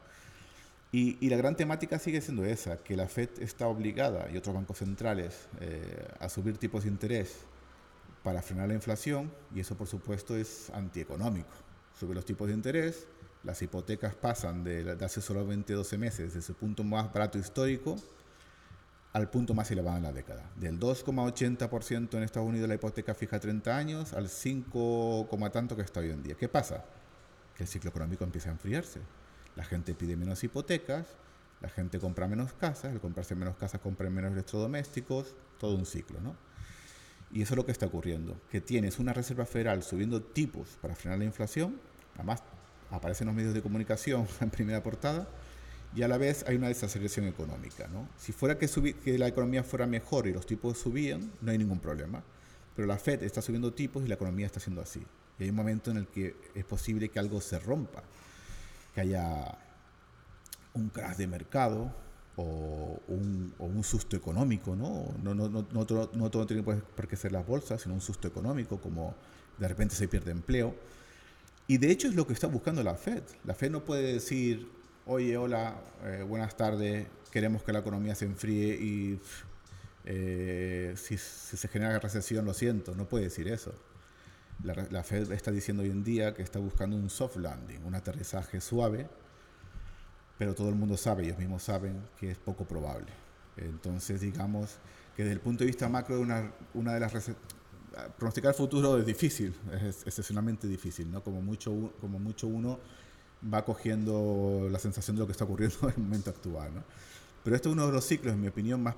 [0.92, 4.56] Y, y, la gran temática sigue siendo esa, que la Fed está obligada, y otros
[4.56, 7.46] bancos centrales, eh, a subir tipos de interés
[8.26, 11.54] para frenar la inflación, y eso por supuesto es antieconómico.
[11.98, 13.08] Sube los tipos de interés,
[13.44, 17.96] las hipotecas pasan de, de hace solamente 12 meses, de su punto más barato histórico,
[19.14, 20.50] al punto más elevado en la década.
[20.56, 26.00] Del 2,80% en Estados Unidos la hipoteca fija 30 años al 5, tanto que está
[26.00, 26.34] hoy en día.
[26.34, 26.84] ¿Qué pasa?
[27.56, 29.02] Que el ciclo económico empieza a enfriarse.
[29.56, 31.06] La gente pide menos hipotecas,
[31.62, 36.20] la gente compra menos casas, al comprarse menos casas compra menos electrodomésticos, todo un ciclo,
[36.22, 36.36] ¿no?
[37.32, 40.96] Y eso es lo que está ocurriendo, que tienes una Reserva Federal subiendo tipos para
[40.96, 41.80] frenar la inflación,
[42.16, 42.44] además
[42.92, 45.28] aparecen los medios de comunicación en primera portada,
[45.96, 47.88] y a la vez hay una desaceleración económica.
[47.88, 48.08] ¿no?
[48.18, 48.68] Si fuera que,
[49.04, 52.22] que la economía fuera mejor y los tipos subían, no hay ningún problema.
[52.76, 55.02] Pero la Fed está subiendo tipos y la economía está siendo así.
[55.40, 58.04] Y hay un momento en el que es posible que algo se rompa,
[58.94, 59.58] que haya
[60.74, 61.94] un crash de mercado
[62.38, 64.76] o un, o un susto económico.
[64.76, 65.14] ¿no?
[65.24, 68.02] No, no, no, no, todo, no todo tiene por qué ser las bolsas, sino un
[68.02, 69.16] susto económico, como
[69.58, 70.76] de repente se pierde empleo.
[71.68, 73.24] Y de hecho es lo que está buscando la Fed.
[73.44, 74.70] La Fed no puede decir,
[75.06, 79.20] oye, hola, eh, buenas tardes, queremos que la economía se enfríe y
[80.06, 83.74] eh, si, se genera recesión, lo siento, no puede decir eso.
[84.64, 88.62] La, Fed está diciendo hoy en día que está buscando un soft landing, un aterrizaje
[88.62, 89.10] suave,
[90.38, 93.08] pero todo el mundo sabe, ellos mismos saben que es poco probable.
[93.58, 94.78] Entonces, digamos
[95.16, 97.14] que desde el punto de vista macro, una, una de las
[98.18, 101.24] pronosticar el futuro es difícil, es excepcionalmente difícil, ¿no?
[101.24, 102.80] Como mucho, como mucho uno
[103.54, 106.74] va cogiendo la sensación de lo que está ocurriendo en el momento actual.
[106.74, 106.84] ¿no?
[107.44, 108.96] Pero este es uno de los ciclos, en mi opinión, más,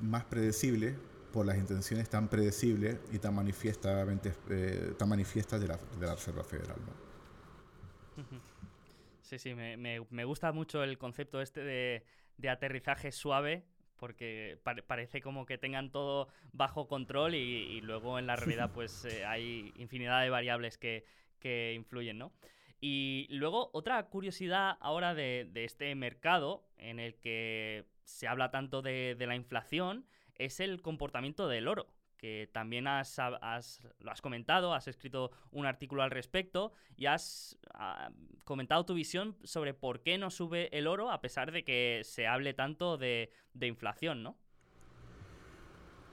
[0.00, 0.94] más predecibles
[1.32, 6.14] por las intenciones tan predecibles y tan, manifiestamente, eh, tan manifiestas de la, de la,
[6.14, 6.76] Reserva Federal.
[8.16, 8.51] ¿no?
[9.32, 12.04] Sí, sí, me, me, gusta mucho el concepto este de,
[12.36, 13.64] de aterrizaje suave,
[13.96, 19.24] porque parece como que tengan todo bajo control y, luego en la realidad pues eh,
[19.24, 21.06] hay infinidad de variables que,
[21.38, 22.30] que influyen, ¿no?
[22.78, 29.16] Y luego, otra curiosidad ahora de, este mercado en el que se habla tanto de,
[29.18, 30.04] la inflación
[30.34, 31.86] es el comportamiento del oro,
[32.22, 33.18] que también has,
[33.98, 38.12] lo has comentado, has escrito un artículo al respecto y has ah,
[38.44, 42.28] comentado tu visión sobre por qué no sube el oro a pesar de que se
[42.28, 43.28] hable tanto de,
[43.60, 44.38] inflación, ¿no?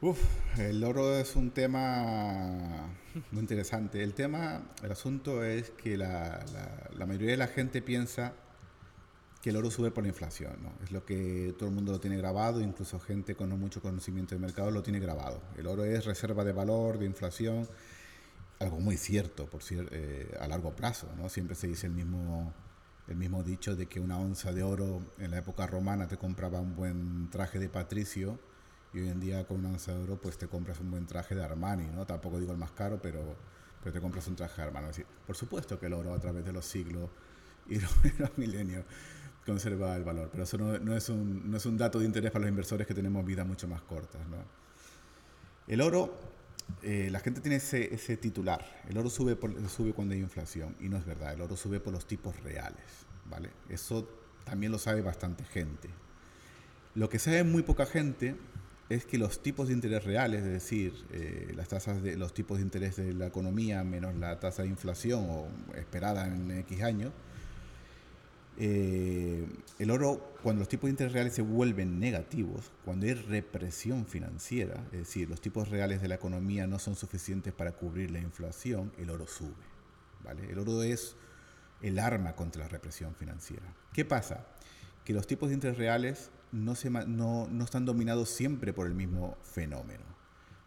[0.02, 0.20] Uf,
[0.58, 2.90] el oro es un tema
[3.30, 4.02] muy interesante.
[4.02, 6.44] El tema, el asunto es que la,
[6.98, 8.34] la mayoría de la gente piensa
[9.42, 10.58] que el oro sube por la inflación.
[10.62, 10.74] ¿no?
[10.84, 14.42] Es lo que todo el mundo lo tiene grabado, incluso gente con mucho conocimiento del
[14.42, 15.42] mercado lo tiene grabado.
[15.58, 17.68] El oro es reserva de valor, de inflación,
[18.60, 21.08] algo muy cierto por eh, a largo plazo.
[21.18, 21.30] ¿no?
[21.30, 22.54] Siempre se dice el mismo,
[23.08, 26.60] el mismo dicho de que una onza de oro en la época romana te compraba
[26.60, 28.40] un buen traje de patricio
[28.94, 31.34] y hoy en día con una onza de oro pues te compras un buen traje
[31.34, 31.88] de Armani.
[31.88, 32.06] ¿no?
[32.06, 33.38] Tampoco digo el más caro, pero,
[33.82, 34.88] pero te compras un traje de Armani.
[35.26, 37.10] por supuesto que el oro a través de los siglos
[37.70, 38.84] y los milenios
[39.50, 40.30] conserva el valor.
[40.32, 42.94] Pero eso no, es un, no, es un, dato de interés para los inversores que
[42.94, 44.22] tenemos vidas mucho más cortas.
[44.30, 44.38] ¿no?
[45.68, 46.20] El oro,
[46.84, 48.64] eh, la gente tiene ese, ese, titular.
[48.88, 49.38] El oro sube,
[49.68, 50.76] sube cuando hay inflación.
[50.80, 51.34] Y no es verdad.
[51.34, 52.84] El oro sube por los tipos reales.
[53.30, 53.50] ¿vale?
[53.70, 54.08] Eso
[54.46, 55.90] también lo sabe bastante gente.
[56.96, 58.36] Lo que sabe muy poca gente
[58.90, 62.58] es que los tipos de interés reales, es decir, eh, las tasas de los tipos
[62.58, 67.14] de interés de la economía menos la tasa de inflación o esperada en X años,
[68.62, 69.48] eh,
[69.80, 74.84] el oro, cuando los tipos de interés reales se vuelven negativos, cuando hay represión financiera,
[74.92, 78.92] es decir, los tipos reales de la economía no son suficientes para cubrir la inflación,
[78.98, 79.54] el oro sube.
[80.26, 80.52] ¿vale?
[80.52, 81.16] El oro es
[81.82, 83.74] el arma contra la represión financiera.
[83.94, 84.46] ¿Qué pasa?
[85.06, 88.94] Que los tipos de interés reales no, se, no, no están dominados siempre por el
[88.94, 90.04] mismo fenómeno.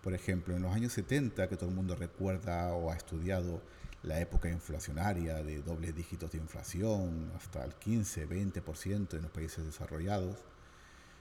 [0.02, 3.60] Por ejemplo, en los años 70, que todo el mundo recuerda o ha estudiado
[4.02, 9.64] la época inflacionaria de dobles dígitos de inflación, hasta el 15, 20% en los países
[9.64, 10.36] desarrollados.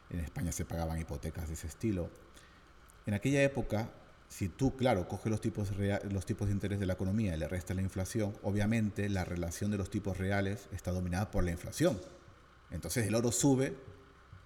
[0.10, 2.10] En España se pagaban hipotecas de ese estilo.
[3.06, 3.90] En aquella época,
[4.28, 5.72] si tú, claro, coges los tipos,
[6.10, 9.72] los tipos de interés de la economía y le restas la inflación, obviamente la relación
[9.72, 12.00] de los tipos reales está dominada por la inflación.
[12.72, 13.76] Entonces el oro sube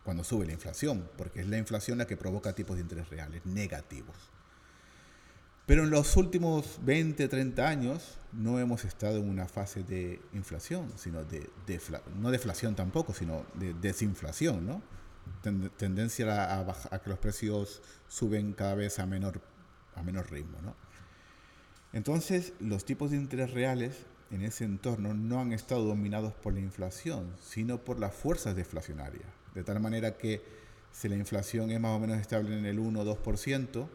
[0.04, 3.46] cuando sube la inflación, porque es la inflación la que provoca tipos de interés reales
[3.46, 4.35] negativos.
[5.66, 10.92] Pero en los últimos 20, 30 años no hemos estado en una fase de inflación,
[10.96, 11.50] sino de,
[12.20, 14.82] no deflación tampoco, sino de desinflación, ¿no?
[15.78, 19.42] tendencia a, a, que los precios suben cada vez a menor,
[19.96, 20.76] a menor ritmo, ¿no?
[21.94, 26.60] Entonces, los tipos de interés reales en ese entorno no han estado dominados por la
[26.60, 29.30] inflación, sino por las fuerzas deflacionarias.
[29.54, 30.44] De tal manera que
[30.92, 33.88] si la inflación es más o menos estable en el 1 o 2%,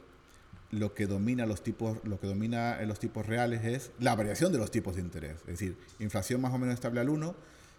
[0.70, 4.52] lo que domina los tipos, lo que domina en los tipos reales es la variación
[4.52, 5.36] de los tipos de interés.
[5.40, 7.34] Es decir, inflación más o menos estable al 1,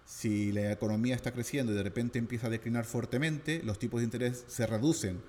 [0.06, 4.06] si la economía está creciendo y de repente empieza a declinar fuertemente, los tipos de
[4.06, 5.22] interés se reducen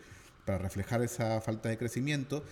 [0.44, 2.42] para reflejar esa falta de crecimiento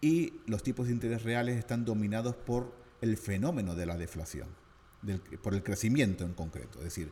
[0.00, 4.48] y los tipos de interés reales están dominados por el fenómeno de la deflación,
[5.42, 6.78] por el crecimiento en concreto.
[6.78, 7.10] Es decir,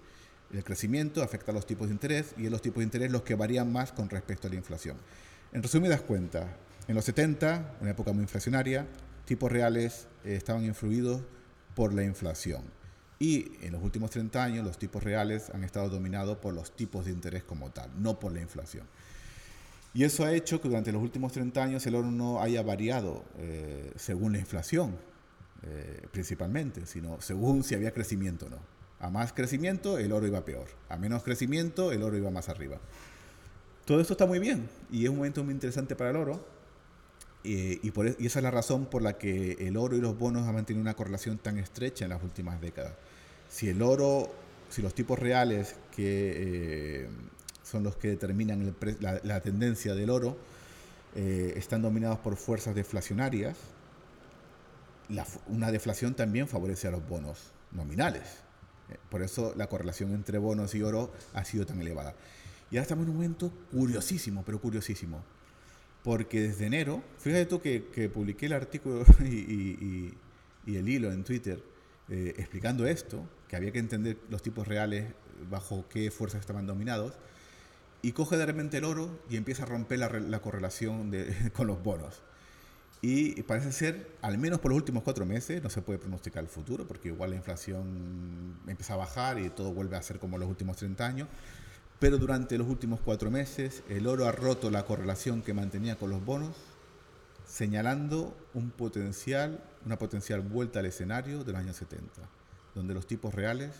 [0.52, 3.22] el crecimiento afecta a los tipos de interés y en los tipos de interés los
[3.22, 4.96] que varían más con respecto a la inflación.
[5.52, 6.46] En resumidas cuentas,
[6.88, 8.86] en los 70, una época muy inflacionaria,
[9.24, 11.20] tipos reales eh, estaban influidos
[11.74, 12.62] por la inflación.
[13.18, 17.06] Y en los últimos 30 años los tipos reales han estado dominados por los tipos
[17.06, 18.86] de interés como tal, no por la inflación.
[19.94, 23.24] Y eso ha hecho que durante los últimos 30 años el oro no haya variado
[23.38, 24.96] eh, según la inflación,
[25.62, 28.58] eh, principalmente, sino según si había crecimiento o no.
[29.00, 30.68] A más crecimiento, el oro iba peor.
[30.88, 32.78] A menos crecimiento, el oro iba más arriba.
[33.86, 36.55] Todo esto está muy bien y es un momento muy interesante para el oro
[37.46, 40.48] eh, e, y, esa es la razón por la que el oro y los bonos
[40.48, 42.94] han mantenido una correlación tan estrecha en las últimas décadas.
[43.48, 44.28] Si el oro,
[44.68, 47.08] si los tipos reales que eh,
[47.62, 50.36] son los que determinan la, tendencia del oro
[51.14, 53.56] eh, están dominados por fuerzas deflacionarias,
[55.46, 58.24] una deflación también favorece a los bonos nominales.
[59.08, 62.14] Por eso la correlación entre bonos y oro ha sido tan elevada.
[62.72, 65.22] Y ahora estamos en un momento curiosísimo, pero curiosísimo
[66.06, 67.80] porque desde enero, fíjate tú que,
[68.14, 70.14] publiqué el artículo y,
[70.64, 71.60] el hilo en Twitter
[72.08, 75.12] eh, explicando esto, que había que entender los tipos reales
[75.50, 77.14] bajo qué fuerzas estaban dominados,
[78.02, 81.10] y coge de repente el oro y empieza a romper la, correlación
[81.52, 82.22] con los bonos.
[83.02, 86.48] Y parece ser, al menos por los últimos cuatro meses, no se puede pronosticar el
[86.48, 90.48] futuro, porque igual la inflación empieza a bajar y todo vuelve a ser como los
[90.48, 91.28] últimos 30 años,
[91.98, 96.10] pero durante los últimos cuatro meses el oro ha roto la correlación que mantenía con
[96.10, 96.56] los bonos,
[97.46, 102.10] señalando un potencial, una potencial vuelta al escenario de los años 70,
[102.74, 103.70] donde los tipos reales,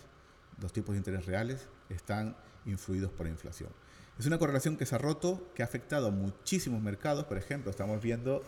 [0.60, 3.70] los tipos de interés reales, están influidos por la inflación.
[4.18, 7.26] Es una correlación que se ha roto, que ha afectado a muchísimos mercados.
[7.26, 8.42] Por ejemplo, estamos viendo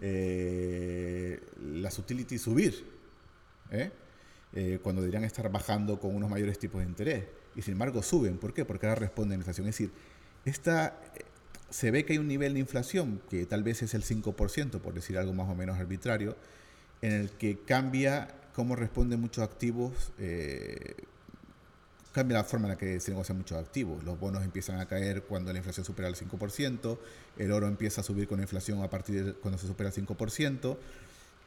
[0.00, 2.84] eh, las utilities subir,
[3.70, 3.90] ¿eh?
[4.52, 7.24] Eh, cuando deberían estar bajando con unos mayores tipos de interés.
[7.58, 8.38] Y sin embargo suben.
[8.38, 8.64] ¿Por qué?
[8.64, 9.68] Porque ahora responden a la inflación.
[9.68, 9.90] Es decir,
[10.46, 10.98] esta,
[11.68, 14.94] se ve que hay un nivel de inflación que tal vez es el 5%, por
[14.94, 16.36] decir algo más o menos arbitrario,
[17.02, 20.12] en el que cambia cómo responden muchos activos
[22.18, 24.02] cambia la forma en la que se negocian muchos activos.
[24.02, 26.98] Los bonos empiezan a caer cuando la inflación supera el 5%,
[27.36, 29.94] el oro empieza a subir con la inflación a partir de cuando se supera el
[29.94, 30.76] 5%,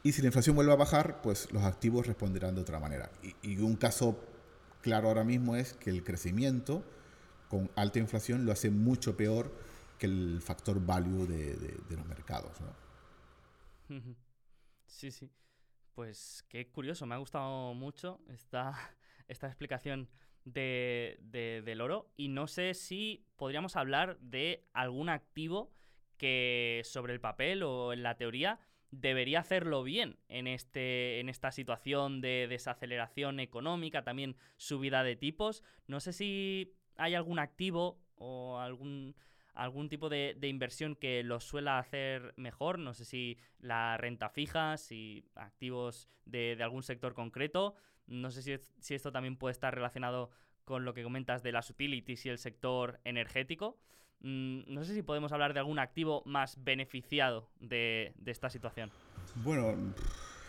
[0.02, 3.10] y si la inflación vuelve a bajar, pues los activos responderán de otra manera.
[3.42, 4.18] Y, un caso
[4.82, 6.84] claro ahora mismo es que el crecimiento
[7.48, 9.52] con alta inflación lo hace mucho peor
[9.98, 12.52] que el factor value de, los mercados.
[14.86, 15.30] Sí, sí.
[15.94, 18.72] Pues qué curioso, me ha gustado mucho esta,
[19.28, 20.08] esta explicación
[20.44, 21.18] de,
[21.64, 25.72] del oro y no sé si podríamos hablar de algún activo
[26.16, 28.58] que sobre el papel o en la teoría
[28.92, 35.64] debería hacerlo bien en, este, en esta situación de desaceleración económica, también subida de tipos.
[35.88, 39.16] No sé si hay algún activo o algún,
[39.54, 42.78] algún tipo de, inversión que lo suela hacer mejor.
[42.78, 47.74] No sé si la renta fija, si activos de, de algún sector concreto.
[48.06, 50.30] No sé si, si esto también puede estar relacionado
[50.64, 53.78] con lo que comentas de las utilities y el sector energético.
[54.22, 58.90] Mm, no sé si podemos hablar de algún activo más beneficiado de, esta situación.
[59.36, 59.74] Bueno,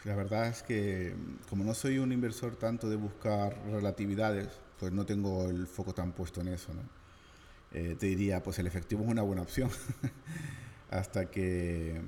[0.06, 1.16] la verdad es que
[1.50, 4.50] como no soy un inversor tanto de buscar relatividades,
[4.80, 6.74] pues no tengo el foco tan puesto en eso.
[6.74, 6.82] ¿no?
[7.72, 9.70] Eh, te diría, pues el efectivo es una buena opción
[10.92, 12.00] hasta que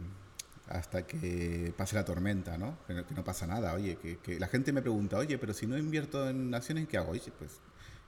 [0.68, 2.78] hasta que pase la tormenta, ¿no?
[2.88, 3.74] Que, no, pasa nada.
[3.76, 7.12] Oye, que, la gente me pregunta, oye, pero si no invierto en acciones, ¿qué hago?
[7.12, 7.60] Oye, pues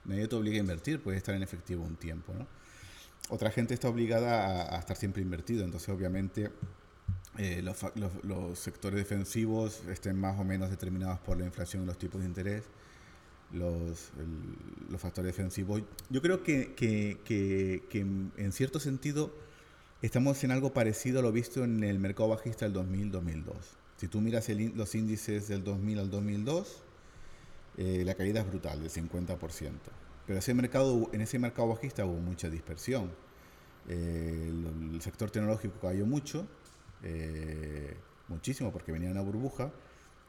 [0.04, 2.46] nadie te obliga a invertir, puedes estar en efectivo un tiempo, ¿no?
[3.28, 6.50] Otra gente está obligada a, estar siempre invertido, entonces obviamente
[7.36, 12.20] eh, los, sectores defensivos estén más o menos determinados por la inflación y los tipos
[12.22, 12.64] de interés,
[13.52, 14.10] los,
[14.90, 15.82] los factores defensivos.
[16.10, 19.32] Yo creo que, que, que en cierto sentido
[20.00, 23.54] Estamos en algo parecido a lo visto en el mercado bajista del 2000-2002.
[23.96, 26.82] Si tú miras los índices del 2000 al 2002,
[27.78, 29.72] eh, la caída es brutal, del 50%.
[30.28, 33.10] Pero ese mercado, en ese mercado bajista hubo mucha dispersión.
[33.88, 34.52] Eh,
[34.92, 36.46] el, sector tecnológico cayó mucho,
[37.02, 37.96] eh,
[38.28, 39.72] muchísimo, porque venía una burbuja,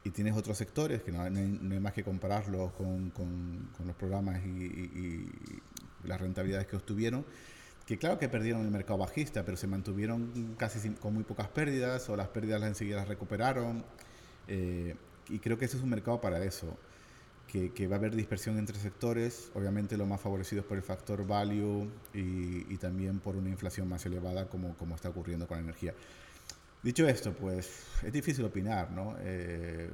[0.06, 5.28] y tienes otros sectores que no, hay, más que compararlos con, con, los programas y,
[6.06, 7.26] las rentabilidades que obtuvieron
[7.86, 12.08] que claro que perdieron el mercado bajista, pero se mantuvieron casi con muy pocas pérdidas
[12.10, 13.84] o las pérdidas las enseguida las recuperaron.
[14.48, 14.96] Eh,
[15.28, 16.78] y creo que ese es un mercado para eso,
[17.52, 21.26] que, que, va a haber dispersión entre sectores, obviamente lo más favorecidos por el factor
[21.26, 25.64] value y, y, también por una inflación más elevada como, como está ocurriendo con la
[25.64, 25.94] energía.
[26.82, 29.16] Dicho esto, pues es difícil opinar, ¿no?
[29.20, 29.90] Eh,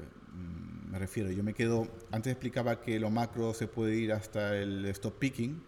[0.91, 4.85] me refiero, yo me quedo, antes explicaba que lo macro se puede ir hasta el
[4.87, 5.63] stop picking,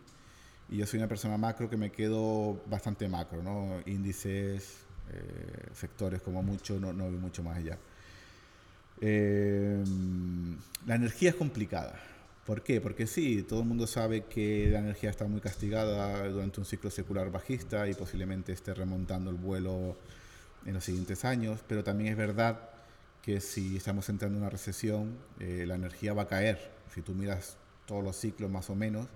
[0.69, 3.81] y yo soy una persona macro que me quedo bastante macro, ¿no?
[3.85, 7.79] Índices, eh, sectores como mucho, no, no voy mucho más allá.
[9.01, 9.83] Eh,
[10.85, 11.99] la energía es complicada.
[12.45, 12.79] ¿Por qué?
[12.79, 16.89] Porque sí, todo el mundo sabe que la energía está muy castigada durante un ciclo
[16.89, 19.97] secular bajista y posiblemente esté remontando el vuelo
[20.65, 22.69] en los siguientes años, pero también es verdad
[23.21, 26.71] que si estamos entrando en una recesión, eh, la energía va a caer.
[26.93, 29.07] Si tú miras todos los ciclos más o menos,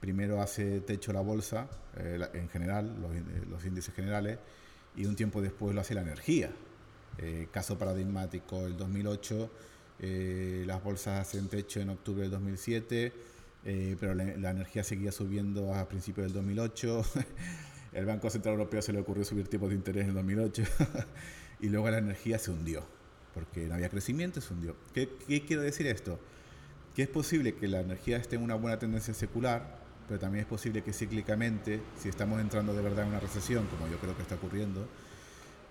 [0.00, 4.40] primero hace techo la bolsa, eh, en general, eh, los, índices generales,
[4.96, 6.50] y un tiempo después lo hace la energía.
[7.18, 9.50] Eh, caso paradigmático, el 2008,
[10.66, 13.12] las bolsas hacen techo en octubre del 2007,
[14.00, 17.04] pero la, energía seguía subiendo a principios del 2008.
[17.92, 20.62] el Banco Central Europeo se le ocurrió subir tipos de interés en el 2008
[21.60, 22.84] y luego la energía se hundió,
[23.34, 24.74] porque no había crecimiento, se hundió.
[24.94, 26.18] ¿Qué, ¿Qué quiero decir esto?
[26.96, 30.48] Que es posible que la energía esté en una buena tendencia secular, pero también es
[30.48, 34.22] posible que cíclicamente, si estamos entrando de verdad en una recesión, como yo creo que
[34.22, 34.86] está ocurriendo,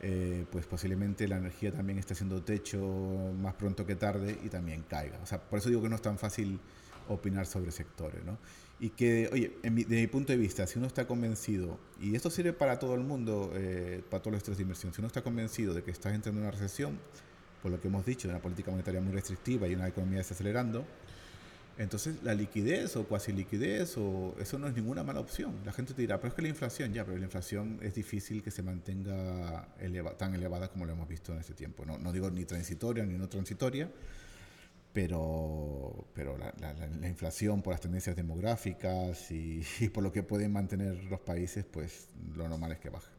[0.03, 2.79] eh, pues posiblemente la energía también esté haciendo techo
[3.39, 5.19] más pronto que tarde y también caiga.
[5.21, 6.59] O sea, por eso digo que no es tan fácil
[7.07, 8.39] opinar sobre sectores, ¿no?
[8.79, 12.31] Y que, oye, en mi, mi punto de vista, si uno está convencido, y esto
[12.31, 15.21] sirve para todo el mundo, eh, para todos los estrés de inversión, si uno está
[15.21, 16.97] convencido de que estás entrando en una recesión,
[17.61, 20.83] por lo que hemos dicho, una política monetaria muy restrictiva y una economía desacelerando,
[21.77, 25.55] entonces, la liquidez o cuasi liquidez, o eso no es ninguna mala opción.
[25.65, 28.43] La gente te dirá, pero es que la inflación, ya, pero la inflación es difícil
[28.43, 29.67] que se mantenga
[30.17, 31.85] tan elevada como lo hemos visto en este tiempo.
[31.85, 33.89] No, digo ni transitoria ni no transitoria,
[34.93, 39.63] pero, pero la, la, inflación por las tendencias demográficas y,
[39.93, 43.11] por lo que pueden mantener los países, pues lo normal es que baje.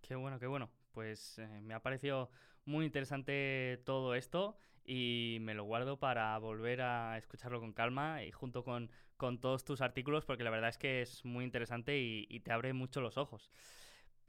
[0.00, 0.70] Qué bueno, qué bueno.
[0.92, 2.30] Pues eh, me ha parecido
[2.64, 8.30] muy interesante todo esto y me lo guardo para volver a escucharlo con calma y
[8.30, 12.40] junto con, con todos tus artículos porque la verdad es que es muy interesante y,
[12.40, 13.50] te abre mucho los ojos.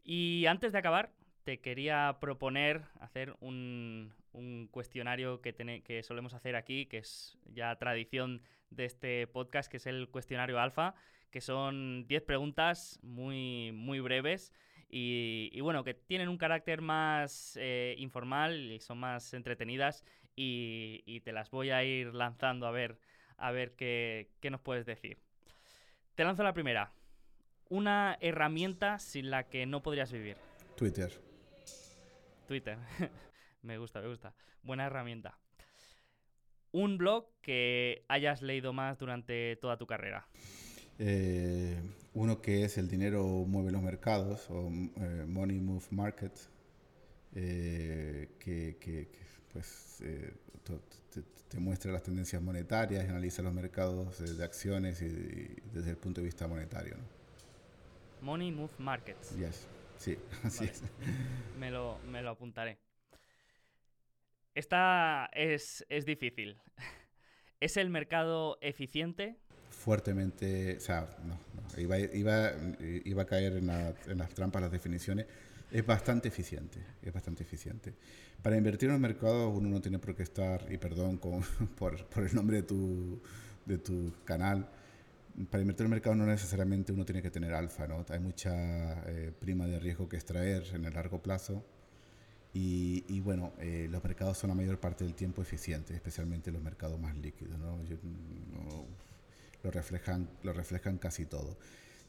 [0.04, 1.12] Y antes de acabar,
[1.44, 5.54] te quería proponer hacer un, un cuestionario que,
[5.84, 10.60] que solemos hacer aquí, que es ya tradición de este podcast, que es el cuestionario
[10.60, 10.96] alfa,
[11.32, 14.54] que son 10 preguntas muy, muy breves
[14.90, 20.06] y, bueno, que tienen un carácter más eh, informal y son más entretenidas
[20.36, 22.98] y, te las voy a ir lanzando a ver,
[23.38, 25.18] a ver qué, qué nos puedes decir.
[26.16, 26.94] Te lanzo la primera.
[27.70, 30.38] Una herramienta sin la que no podrías vivir.
[30.76, 31.12] Twitter.
[32.48, 32.78] Twitter.
[33.62, 34.34] me gusta, me gusta.
[34.62, 35.38] Buena herramienta.
[36.72, 40.28] Un blog que hayas leído más durante toda tu carrera.
[40.98, 41.78] Eh,
[42.14, 46.34] uno que es El dinero mueve los mercados o eh, Money Move Market,
[47.34, 49.10] eh, que,
[49.56, 50.04] pues,
[51.48, 56.20] te, muestra las tendencias monetarias y analiza los mercados de, acciones y, desde el punto
[56.20, 56.98] de vista monetario.
[58.22, 59.38] Money Move Markets.
[59.38, 59.66] Yes.
[59.98, 60.84] Sí, así es.
[61.58, 62.80] Me lo, me lo apuntaré.
[64.54, 66.60] Esta es, es difícil.
[67.62, 69.38] ¿Es el mercado eficiente?
[69.70, 71.38] fuertemente, o sea, no,
[71.80, 72.54] iba, iba,
[73.04, 75.28] iba, a caer en, en, las trampas, las definiciones,
[75.76, 77.94] es bastante eficiente, es bastante eficiente.
[78.42, 81.42] Para invertir en el mercado uno no tiene por qué estar, y perdón con,
[81.78, 83.22] por, por, el nombre de tu,
[83.66, 84.70] de tu canal,
[85.50, 88.06] para invertir en el mercado no necesariamente uno tiene que tener alfa, ¿no?
[88.08, 91.66] Hay mucha eh, prima de riesgo que extraer en el largo plazo.
[92.54, 96.62] Y, y bueno, eh, los mercados son la mayor parte del tiempo eficientes, especialmente los
[96.62, 97.60] mercados más líquidos.
[97.60, 97.82] no
[99.62, 101.58] lo reflejan, lo reflejan casi todo.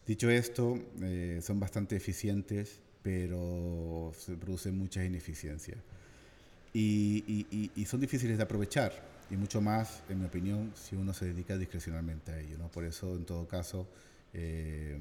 [0.07, 5.79] Dicho esto, eh, son bastante eficientes, pero se producen muchas ineficiencias.
[6.75, 8.93] Y, y, son difíciles de aprovechar,
[9.31, 12.59] y mucho más, en mi opinión, si uno se dedica discrecionalmente a ello.
[12.59, 12.69] ¿no?
[12.69, 13.87] Por eso, en todo caso,
[14.33, 14.99] eh,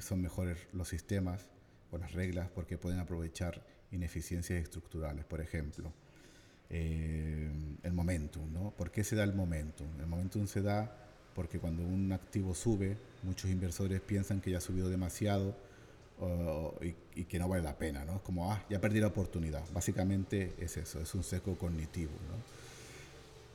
[0.00, 1.46] son mejores los sistemas
[1.92, 5.24] o las reglas porque pueden aprovechar ineficiencias estructurales.
[5.24, 5.92] Por ejemplo,
[6.70, 7.52] eh,
[7.84, 8.52] el momentum.
[8.52, 8.72] ¿no?
[8.72, 9.86] ¿Por qué se da el momentum?
[10.00, 10.92] El momentum se da
[11.36, 15.54] porque cuando un activo sube, muchos inversores piensan que ya ha subido demasiado
[17.14, 18.16] y, que no vale la pena, ¿no?
[18.16, 19.62] Es como, ah, ya perdí la oportunidad.
[19.72, 22.60] Básicamente es eso, es un seco cognitivo, ¿no?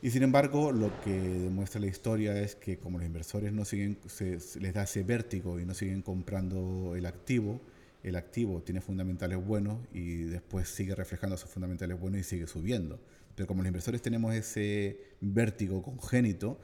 [0.01, 3.97] Y sin embargo, lo que demuestra la historia es que como los inversores no siguen,
[4.05, 7.59] se, les da ese vértigo y no siguen comprando el activo,
[8.03, 12.99] el activo tiene fundamentales buenos y después sigue reflejando esos fundamentales buenos y sigue subiendo.
[13.35, 16.59] Pero como los inversores tenemos ese vértigo congénito,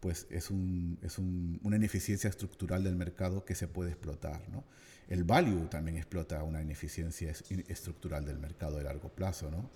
[0.00, 4.40] pues es, un, es un, una ineficiencia estructural del mercado que se puede explotar.
[4.48, 4.64] ¿no?
[5.08, 7.32] El value también explota una ineficiencia
[7.68, 9.50] estructural del mercado de largo plazo.
[9.50, 9.70] ¿no?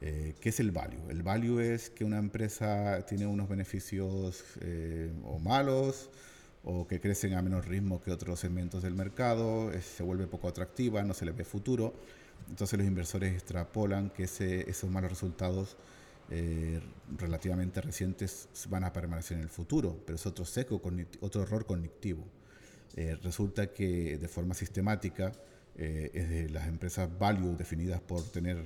[0.00, 1.10] Eh, ¿Qué es el value?
[1.10, 6.10] El value es que una empresa tiene unos beneficios eh, o malos
[6.64, 11.02] o que crecen a menor ritmo que otros segmentos del mercado, se vuelve poco atractiva,
[11.02, 11.94] no se le ve futuro.
[12.48, 15.76] Entonces los inversores extrapolan que ese, esos malos resultados
[16.30, 16.80] eh,
[17.18, 20.80] relativamente recientes van a permanecer en el futuro, pero es otro, seco,
[21.20, 22.24] otro error cognitivo.
[22.96, 25.32] Eh, resulta que de forma sistemática
[25.76, 28.58] eh, las empresas value definidas por tener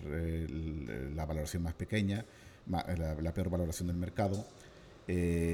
[1.15, 2.25] la valoración más pequeña,
[2.69, 4.45] la, peor valoración del mercado,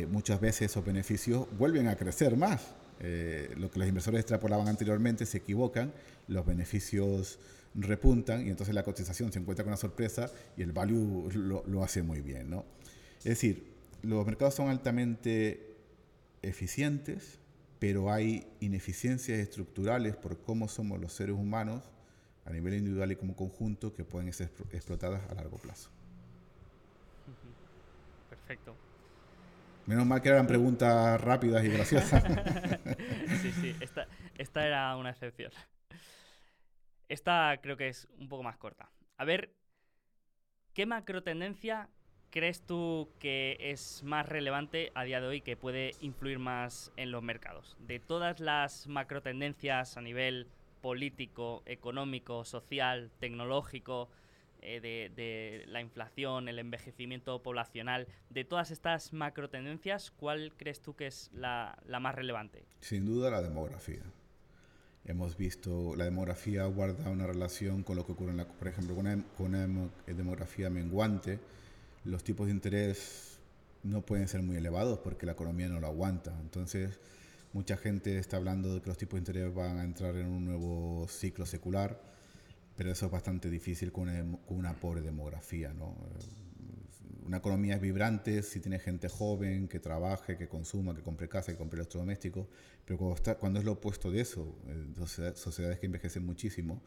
[0.08, 2.74] muchas veces esos beneficios vuelven a crecer más.
[3.56, 5.92] lo que los inversores extrapolaban anteriormente se equivocan,
[6.28, 7.38] los beneficios
[7.74, 12.02] repuntan y entonces la cotización se encuentra con una sorpresa y el value lo, hace
[12.02, 12.50] muy bien.
[12.50, 12.64] ¿no?
[13.18, 13.72] Es decir,
[14.02, 15.74] los mercados son altamente
[16.42, 17.38] eficientes,
[17.82, 21.90] pero hay ineficiencias estructurales por cómo somos los seres humanos
[22.44, 25.90] a nivel individual y como conjunto que pueden ser explotadas a largo plazo.
[28.30, 28.76] Perfecto.
[29.86, 32.22] Menos mal que eran preguntas rápidas y graciosas.
[33.42, 34.06] sí, sí, esta,
[34.38, 35.50] esta era una excepción.
[37.08, 38.92] Esta creo que es un poco más corta.
[39.16, 39.56] A ver,
[40.72, 41.88] ¿qué macro tendencia
[42.32, 47.12] crees tú que es más relevante a día de hoy que puede influir más en
[47.12, 47.76] los mercados?
[47.78, 50.48] De todas las macro tendencias a nivel
[50.80, 54.08] político, económico, social, tecnológico,
[54.60, 60.96] eh, de, la inflación, el envejecimiento poblacional, de todas estas macro tendencias, ¿cuál crees tú
[60.96, 62.64] que es la más relevante?
[62.80, 64.02] Sin duda la demografía.
[65.04, 68.94] Hemos visto la demografía guarda una relación con lo que ocurre, en la, por ejemplo,
[68.94, 69.06] con
[69.54, 71.40] una, demografía menguante,
[72.04, 73.38] los tipos de interés
[73.82, 76.36] no pueden ser muy elevados porque la economía no lo aguanta.
[76.40, 76.98] Entonces,
[77.52, 80.44] mucha gente está hablando de que los tipos de interés van a entrar en un
[80.44, 82.00] nuevo ciclo secular,
[82.76, 85.96] pero eso es bastante difícil con una, pobre demografía, ¿no?
[87.24, 91.52] Una economía es vibrante si tiene gente joven que trabaje, que consuma, que compre casa,
[91.52, 92.48] que compre electrodomésticos,
[92.84, 94.56] pero cuando, cuando es lo opuesto de eso,
[94.96, 96.82] sociedades, sociedades que envejecen muchísimo,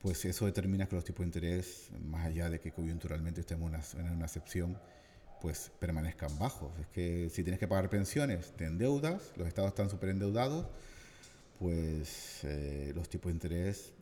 [0.00, 4.10] pues eso determina que los tipos de interés, más allá de que coyunturalmente estemos en
[4.10, 4.78] una, excepción,
[5.40, 6.70] pues permanezcan bajos.
[6.78, 10.66] Es que si tienes que pagar pensiones, te endeudas, los estados están súper endeudados,
[11.58, 13.92] pues eh, los tipos de interés,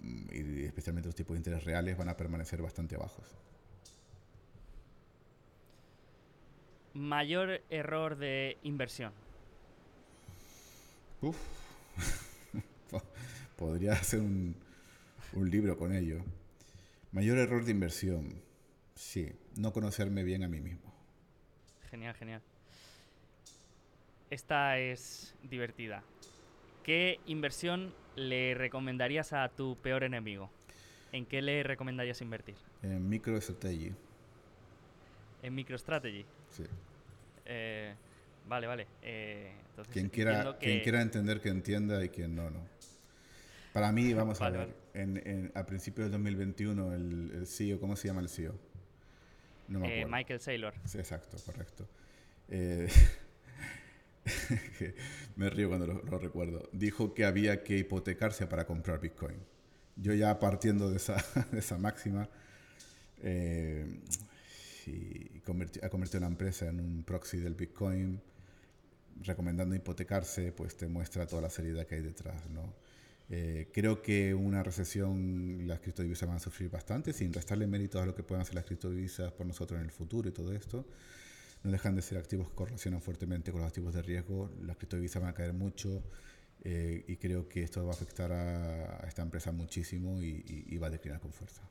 [0.00, 3.26] mm, y especialmente los tipos de interés reales, van a permanecer bastante bajos.
[6.94, 9.12] Mayor error de inversión.
[11.22, 11.36] Uf.
[13.56, 14.54] Podría ser un,
[15.34, 16.18] un libro con ello.
[17.12, 18.42] Mayor error de inversión.
[18.94, 20.92] Sí, no conocerme bien a mí mismo.
[21.90, 22.42] Genial, genial.
[24.30, 26.02] Esta es divertida.
[26.82, 30.50] ¿Qué inversión le recomendarías a tu peor enemigo?
[31.12, 32.56] ¿En qué le recomendarías invertir?
[32.82, 33.92] En MicroStrategy.
[35.42, 36.24] ¿En MicroStrategy?
[36.50, 36.64] Sí.
[37.46, 37.94] Eh,
[38.48, 38.86] vale, vale.
[39.02, 39.52] Eh,
[39.92, 42.60] quien, quiera, quien quiera entender que entienda y quien no, no.
[43.72, 48.08] Para mí, vamos a ver, en, a principios del 2021, el, el, CEO, ¿cómo se
[48.08, 48.54] llama el CEO?
[49.68, 50.74] No me eh, Michael Saylor.
[50.84, 51.88] Sí, exacto, correcto.
[52.48, 52.88] Eh,
[55.36, 56.68] me río cuando lo, recuerdo.
[56.72, 59.36] Dijo que había que hipotecarse para comprar Bitcoin.
[59.96, 61.16] Yo ya partiendo de esa,
[61.52, 62.28] de esa máxima,
[63.22, 64.00] eh,
[64.86, 65.38] y
[65.82, 68.20] ha convertido una empresa en un proxy del Bitcoin,
[69.22, 72.83] recomendando hipotecarse, pues te muestra toda la seriedad que hay detrás, ¿no?
[73.30, 78.06] Eh, creo que una recesión las criptodivisas van a sufrir bastante, sin restarle méritos a
[78.06, 80.86] lo que puedan hacer las criptodivisas por nosotros en el futuro y todo esto.
[81.62, 84.50] No dejan de ser activos que correlacionan fuertemente con los activos de riesgo.
[84.62, 86.02] Las criptodivisas van a caer mucho
[86.62, 90.90] eh, y creo que esto va a afectar a, esta empresa muchísimo y, va a
[90.90, 91.62] declinar con fuerza.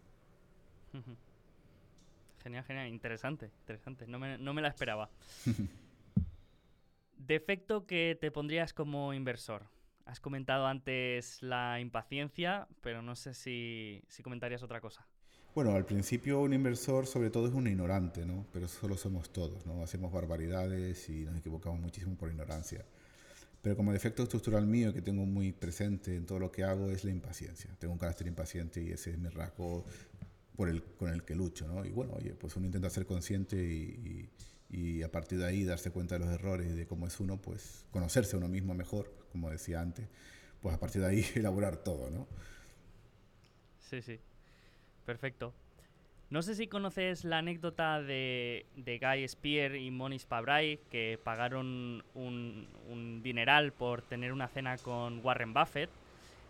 [2.42, 2.88] Genial, genial.
[2.88, 4.08] Interesante, interesante.
[4.08, 5.12] No me, no me la esperaba.
[7.18, 9.73] Defecto que te pondrías como inversor.
[10.06, 15.08] Has comentado antes la impaciencia, pero no sé si, comentarías otra cosa.
[15.56, 18.46] Bueno, al principio un inversor sobre todo es un ignorante, ¿no?
[18.52, 19.84] Pero eso lo somos todos, ¿no?
[19.84, 22.84] Hacemos barbaridades y nos equivocamos muchísimo por ignorancia.
[23.62, 27.06] Pero como defecto estructural mío que tengo muy presente en todo lo que hago es
[27.06, 27.74] la impaciencia.
[27.80, 29.86] Tengo un carácter impaciente y ese es mi rasgo
[30.56, 31.86] por el, con el que lucho, ¿no?
[31.86, 34.30] Y bueno, oye, pues uno intenta ser consciente y, y,
[34.74, 37.38] y a partir de ahí darse cuenta de los errores y de cómo es uno,
[37.38, 40.08] pues conocerse a uno mismo mejor como decía antes,
[40.62, 42.28] pues a partir de ahí elaborar todo, ¿no?
[43.80, 44.20] Sí, sí.
[45.06, 45.54] Perfecto.
[46.30, 53.22] No sé si conoces la anécdota de, Guy Spear y Monis Pabrai, que pagaron un,
[53.22, 55.90] dineral por tener una cena con Warren Buffett.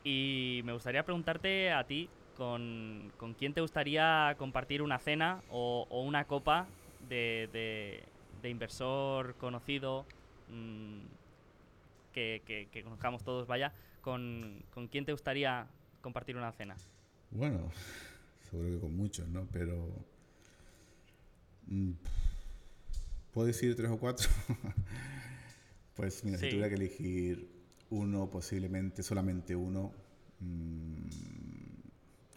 [0.03, 6.25] Y me gustaría preguntarte a ti, ¿con, quién te gustaría compartir una cena o, una
[6.25, 6.67] copa
[7.09, 8.03] de,
[8.49, 10.05] inversor conocido?
[10.49, 10.99] Mm,
[12.13, 15.67] que, conozcamos todos, vaya, ¿con, ¿con, quién te gustaría
[16.01, 16.75] compartir una cena?
[17.31, 17.71] Bueno,
[18.49, 19.47] seguro que con muchos, ¿no?
[19.51, 19.89] Pero...
[21.67, 21.91] Mm,
[23.33, 24.29] ¿Puedo decir tres o cuatro?
[25.95, 27.49] pues mira, si tuviera que elegir
[27.89, 29.91] uno, posiblemente, solamente uno,
[30.39, 31.07] mm,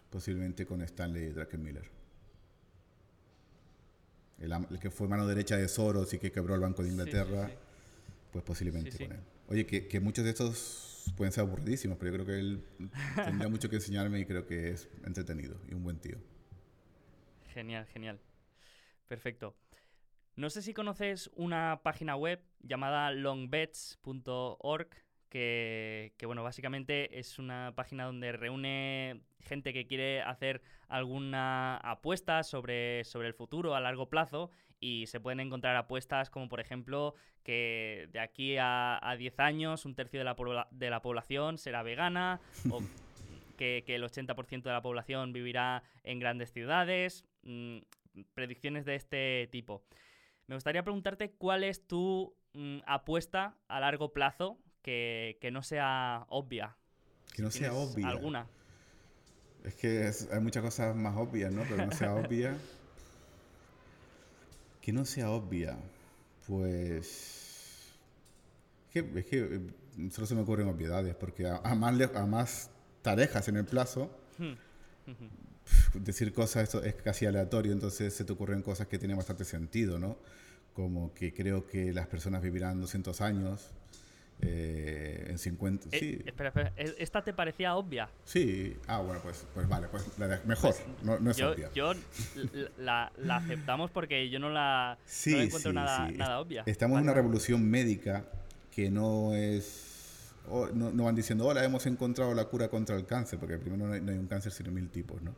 [0.09, 1.96] posiblemente con Stanley Druckenmiller.
[4.39, 7.49] El, el, que fue mano derecha de Soros y que quebró el Banco de Inglaterra,
[8.31, 9.23] pues posiblemente con él.
[9.47, 12.63] Oye, que, muchos de estos pueden ser aburridísimos, pero yo creo que él
[13.15, 16.17] tendría mucho que enseñarme y creo que es entretenido y un buen tío.
[17.53, 18.19] Genial, genial.
[19.07, 19.55] Perfecto.
[20.35, 24.89] No sé si conoces una página web llamada longbets.org,
[25.29, 32.43] que, que, bueno, básicamente es una página donde reúne gente que quiere hacer alguna apuesta
[32.43, 37.15] sobre, sobre el futuro a largo plazo y se pueden encontrar apuestas como por ejemplo
[37.43, 41.81] que de aquí a, a 10 años un tercio de la, de la población será
[41.81, 42.39] vegana
[42.69, 42.81] o
[43.57, 47.79] que, el 80% de la población vivirá en grandes ciudades, mm,
[48.33, 49.83] predicciones de este tipo.
[50.45, 54.57] Me gustaría preguntarte cuál es tu mm, apuesta a largo plazo
[55.39, 56.75] que, no sea obvia.
[57.33, 58.07] Que no sea obvia.
[58.07, 58.47] ¿Alguna?
[59.65, 61.63] Es que hay muchas cosas más obvias, ¿no?
[61.63, 62.57] Pero no sea obvia.
[64.81, 65.77] Que no sea obvia.
[66.47, 67.97] Pues.
[68.93, 72.69] Es que, eh, solo se me ocurren obviedades, porque a, más, a más
[73.01, 74.53] tarejas en el plazo, hmm.
[75.99, 79.99] decir cosas esto es casi aleatorio, entonces se te ocurren cosas que tienen bastante sentido,
[79.99, 80.17] ¿no?
[80.73, 83.71] Como que creo que las personas vivirán 200 años
[84.41, 85.89] eh, en 50.
[85.91, 86.21] Eh, sí.
[86.25, 86.73] Espera, espera.
[86.77, 88.09] ¿e- ¿Esta te parecía obvia?
[88.23, 88.77] Sí.
[88.87, 90.75] Ah, bueno, pues, pues vale, pues la de- mejor.
[91.03, 91.69] no, no es Yo, obvia.
[91.73, 91.93] yo
[92.77, 96.15] la, la aceptamos porque yo no la, Sí, no la encuentro sí, nada, sí.
[96.15, 96.63] nada obvia.
[96.65, 98.25] Estamos en una revolución médica
[98.71, 100.33] que no es.
[100.49, 103.87] o- no, no van diciendo, hola, hemos encontrado la cura contra el cáncer, porque primero
[103.87, 105.35] no hay, hay un cáncer, sino mil tipos, ¿no?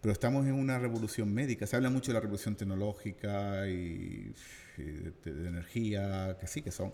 [0.00, 1.66] Pero estamos en una revolución médica.
[1.66, 4.32] Se habla mucho de la revolución tecnológica y,
[4.76, 6.92] y de, de- de energía, que sí que son.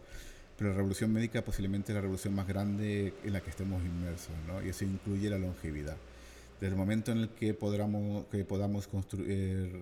[0.62, 4.30] Pero la revolución médica posiblemente es la revolución más grande en la que estemos inmersos,
[4.47, 4.62] ¿no?
[4.64, 5.97] Y eso incluye la longevidad.
[6.60, 9.72] Desde el momento en el que podamos, que podamos construir,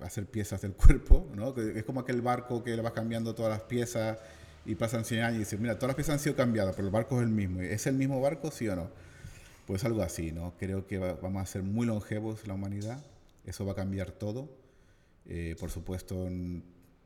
[0.00, 1.54] hacer piezas del cuerpo, ¿no?
[1.60, 4.16] Es como aquel barco que le vas cambiando todas las piezas
[4.64, 6.92] y pasan 100 años y dices, mira, todas las piezas han sido cambiadas, pero el
[6.92, 7.60] barco es el mismo.
[7.60, 8.88] ¿Es el mismo barco, sí o no?
[9.66, 10.54] Pues algo así, ¿no?
[10.58, 13.04] Creo que va- vamos a ser muy longevos la humanidad,
[13.44, 14.48] eso va a cambiar todo.
[15.26, 16.26] Eh, por supuesto,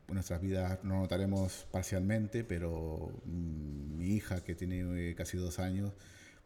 [0.07, 5.91] nuestras vidas no notaremos parcialmente, pero mm, mi hija, que tiene eh, casi dos años,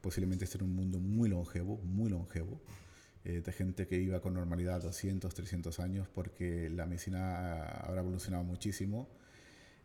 [0.01, 2.61] posiblemente esté en un mundo muy longevo, muy longevo,
[3.25, 8.43] eh, de gente que iba con normalidad 200, 300 años, porque la medicina habrá evolucionado
[8.43, 9.09] muchísimo.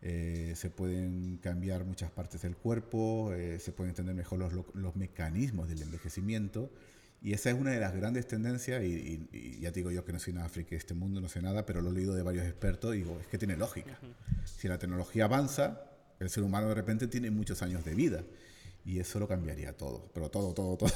[0.01, 4.95] Eh, se pueden cambiar muchas partes del cuerpo, se pueden entender mejor los, lo- los
[4.97, 6.69] mecanismos del envejecimiento.
[7.23, 10.03] Y esa es una de las grandes tendencias, y, y- y ya te digo yo
[10.03, 12.13] que no soy nada friki de este mundo, no sé nada, pero lo he leído
[12.13, 13.97] de varios expertos y digo, es que tiene lógica.
[14.45, 15.85] Si la tecnología avanza,
[16.19, 18.23] el ser humano de repente tiene muchos años de vida.
[18.85, 20.91] Y eso lo cambiaría todo, pero todo, todo, todo.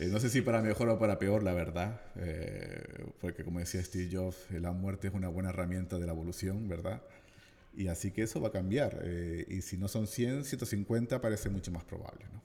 [0.00, 3.80] Eh, no sé si para mejor o para peor, la verdad, eh, porque como decía
[3.84, 7.00] Steve Jobs, la muerte es una buena herramienta de la evolución, ¿verdad?
[7.76, 8.98] Y así que eso va a cambiar.
[9.04, 12.42] eh, y si no son 100, 150 parece mucho más probable, ¿no?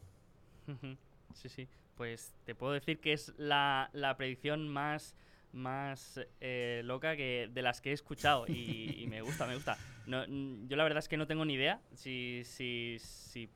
[1.34, 1.68] Sí, sí.
[2.00, 5.18] Pues te puedo decir que es la, la predicción más,
[5.52, 9.78] más eh, loca que de las que he escuchado y, y me gusta, me gusta.
[10.08, 13.50] No, yo la verdad es que no tengo ni idea si, si, si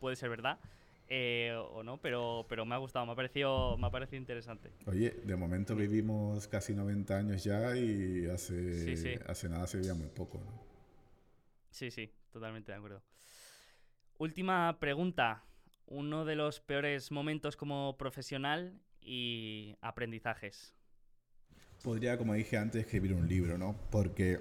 [0.00, 0.58] puede ser verdad
[1.06, 4.70] eh, o no, pero, pero me ha gustado, me ha parecido, me ha parecido interesante.
[4.86, 9.14] Oye, de momento vivimos casi 90 años ya y hace, Sí, sí.
[9.28, 10.50] hace nada se veía muy poco, ¿no?
[11.70, 13.04] Sí, sí, totalmente de acuerdo.
[14.18, 15.44] Última pregunta.
[15.86, 20.74] Uno de los peores momentos como profesional y aprendizajes.
[21.82, 23.76] Podría, como dije antes, escribir un libro, ¿no?
[23.90, 24.40] Porque,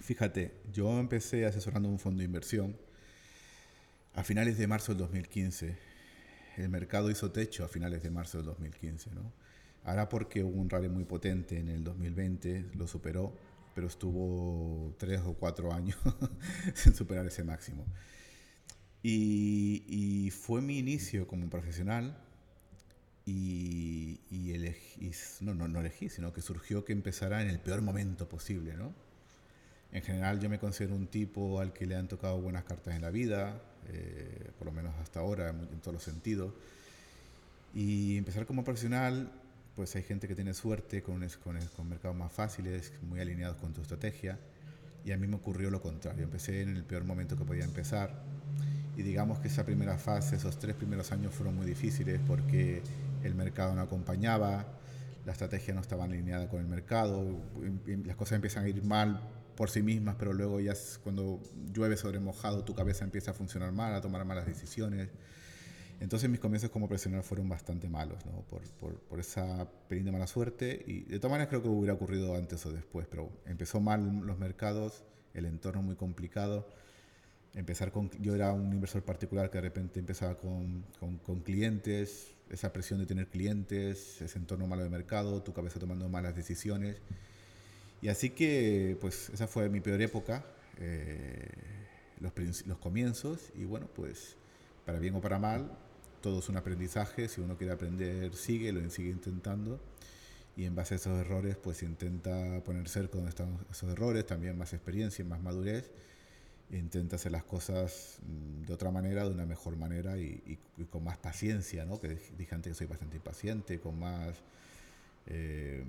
[0.00, 2.76] fíjate, yo empecé asesorando un fondo de inversión
[4.14, 5.76] a finales de marzo del 2015.
[6.56, 9.32] El mercado hizo techo a finales de marzo del 2015, ¿no?
[9.84, 13.36] Ahora porque hubo un rally muy potente en el 2020, lo superó,
[13.74, 15.98] pero estuvo tres o cuatro años
[16.74, 17.84] sin superar ese máximo.
[19.02, 22.16] Y, y fue mi inicio como profesional
[23.26, 25.10] y, y elegí,
[25.40, 28.92] no, no, no elegí, sino que surgió que empezara en el peor momento posible, ¿no?
[29.92, 33.02] En general yo me considero un tipo al que le han tocado buenas cartas en
[33.02, 36.54] la vida, eh, por lo menos hasta ahora, en, en todos los sentidos.
[37.74, 39.30] Y empezar como profesional,
[39.74, 43.72] pues hay gente que tiene suerte con, con, con mercados más fáciles, muy alineados con
[43.72, 44.38] tu estrategia.
[45.04, 46.24] Y a mí me ocurrió lo contrario.
[46.24, 48.22] Empecé en el peor momento que podía empezar.
[48.96, 52.82] Y digamos que esa primera fase, esos tres primeros años fueron muy difíciles porque
[53.22, 54.66] el mercado no acompañaba,
[55.24, 57.22] la estrategia no estaba alineada con el mercado,
[57.62, 59.20] em- em- las cosas empiezan a ir mal
[59.56, 61.40] por sí mismas, pero luego ya es cuando
[61.72, 65.08] llueve sobre mojado tu cabeza empieza a funcionar mal, a tomar malas decisiones.
[66.00, 68.42] Entonces mis comienzos como profesional fueron bastante malos, ¿no?
[68.48, 70.82] por, por, por esa de mala suerte.
[70.86, 74.38] Y de todas maneras creo que hubiera ocurrido antes o después, pero empezó mal los
[74.38, 76.66] mercados, el entorno muy complicado.
[77.54, 82.34] Empezar con, yo era un inversor particular que de repente empezaba con, con, con clientes,
[82.48, 86.96] esa presión de tener clientes, ese entorno malo de mercado, tu cabeza tomando malas decisiones.
[88.00, 90.44] Y así que, pues, esa fue mi peor época,
[90.78, 91.48] eh,
[92.20, 92.32] los,
[92.66, 94.36] los comienzos, y bueno, pues,
[94.84, 95.70] para bien o para mal,
[96.20, 99.80] todo es un aprendizaje, si uno quiere aprender, sigue, lo sigue intentando,
[100.56, 104.56] y en base a esos errores, pues intenta poner cerca donde están esos errores, también
[104.58, 105.90] más experiencia, más madurez,
[106.78, 110.58] intenta hacer las cosas mm, de otra manera, de una mejor manera y,
[110.90, 112.00] con más paciencia, ¿no?
[112.00, 114.36] Que dije antes que soy bastante impaciente, con más
[115.26, 115.84] eh,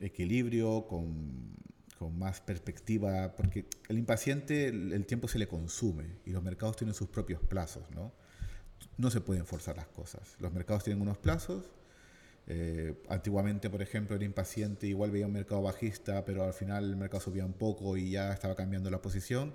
[0.00, 1.56] equilibrio, con,
[1.98, 6.76] con más perspectiva, porque el impaciente el, el tiempo se le consume y los mercados
[6.76, 8.12] tienen sus propios plazos, ¿no?
[8.98, 10.36] No se pueden forzar las cosas.
[10.40, 11.64] Los mercados tienen unos plazos.
[12.46, 16.96] Eh, antiguamente, por ejemplo, era impaciente, igual veía un mercado bajista, pero al final el
[16.96, 19.54] mercado subía un poco y ya estaba cambiando la posición.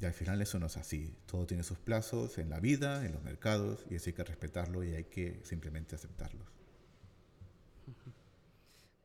[0.00, 1.16] Y al final eso no es así.
[1.26, 4.84] Todo tiene sus plazos en la vida, en los mercados, y eso hay que respetarlo
[4.84, 6.46] y hay que simplemente aceptarlos.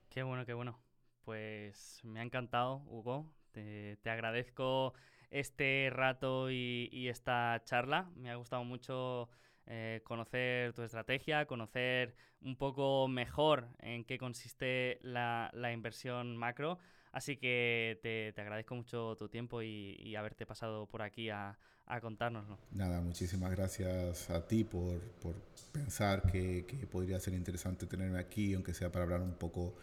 [0.10, 0.80] Qué bueno, qué bueno.
[1.26, 3.28] Pues me ha encantado, Hugo.
[3.52, 4.94] Te, te agradezco
[5.34, 8.10] este rato y, esta charla.
[8.16, 9.30] Me ha gustado mucho
[9.66, 16.80] eh, conocer tu estrategia, conocer un poco mejor en qué consiste la, inversión macro.
[17.12, 22.60] Así que te, agradezco mucho tu tiempo y, haberte pasado por aquí a, a, contárnoslo.
[22.72, 25.36] Nada, muchísimas gracias a ti por, por
[25.72, 29.76] pensar que, que, podría ser interesante tenerme aquí, aunque sea para hablar un poco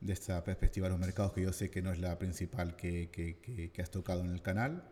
[0.00, 3.10] de esta perspectiva de los mercados, que yo sé que no es la principal que,
[3.10, 4.82] que, que has tocado en el canal,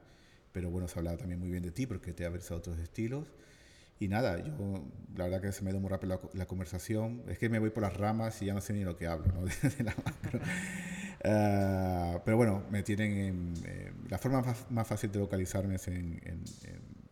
[0.52, 2.78] pero bueno, se ha hablado también muy bien de ti porque te ha versado otros
[2.78, 3.26] estilos.
[4.00, 4.82] Y nada, yo
[5.14, 7.22] la verdad que se me dio muy rápido la, conversación.
[7.28, 9.26] Es que me voy por las ramas y ya no sé ni lo que hablo,
[9.26, 9.42] ¿no?
[9.84, 9.94] la.
[11.22, 13.54] Ah, pero bueno, me tienen en,
[14.08, 16.42] la forma más, fácil de localizarme es en, en,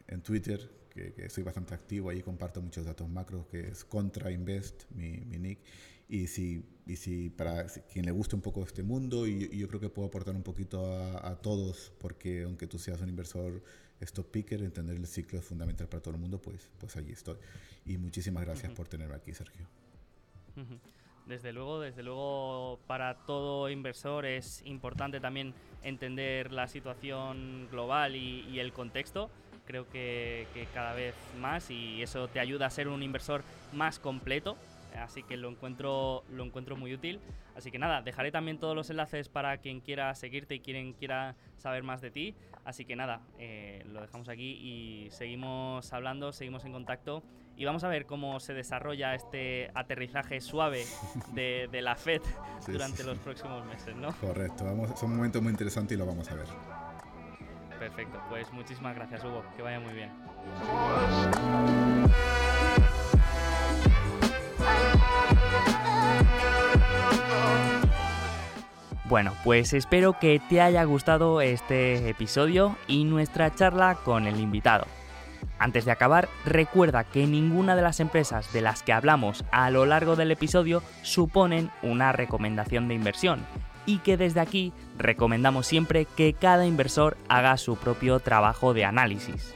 [0.06, 0.58] en Twitter,
[0.88, 5.58] que, soy bastante activo, ahí comparto muchos datos macros, que es ContraInvest, mi, mi nick.
[6.08, 9.80] Y si, y si para quien le guste un poco este mundo, y, yo creo
[9.80, 10.86] que puedo aportar un poquito
[11.18, 13.62] a, todos, porque aunque tú seas un inversor
[14.00, 17.36] stop picker, entender el ciclo es fundamental para todo el mundo, pues, pues allí estoy.
[17.84, 19.66] Y muchísimas gracias por tenerme aquí, Sergio.
[21.26, 25.52] Desde luego, desde luego para todo inversor es importante también
[25.82, 29.30] entender la situación global y, y el contexto.
[29.66, 33.44] Creo que, que, cada vez más y eso te ayuda a ser un inversor
[33.74, 34.56] más completo
[34.98, 37.20] así que lo encuentro, lo encuentro muy útil.
[37.56, 41.36] Así que nada, dejaré también todos los enlaces para quien quiera seguirte y quien quiera
[41.56, 42.34] saber más de ti.
[42.64, 47.22] Así que nada, eh, lo dejamos aquí y seguimos hablando, seguimos en contacto
[47.58, 50.84] y vamos a ver cómo se desarrolla este aterrizaje suave
[51.32, 52.22] de, la FED
[52.68, 54.12] durante los próximos meses, ¿no?
[54.20, 56.46] Correcto, vamos, es un momento muy interesante y lo vamos a ver.
[57.78, 60.10] Perfecto, pues muchísimas gracias Hugo, que vaya muy bien.
[69.08, 74.84] Bueno, pues espero que te haya gustado este episodio y nuestra charla con el invitado.
[75.58, 79.86] Antes de acabar, recuerda que ninguna de las empresas de las que hablamos a lo
[79.86, 83.46] largo del episodio suponen una recomendación de inversión
[83.86, 89.54] y que desde aquí recomendamos siempre que cada inversor haga su propio trabajo de análisis.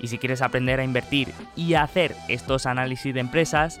[0.00, 3.80] Y si quieres aprender a invertir y hacer estos análisis de empresas,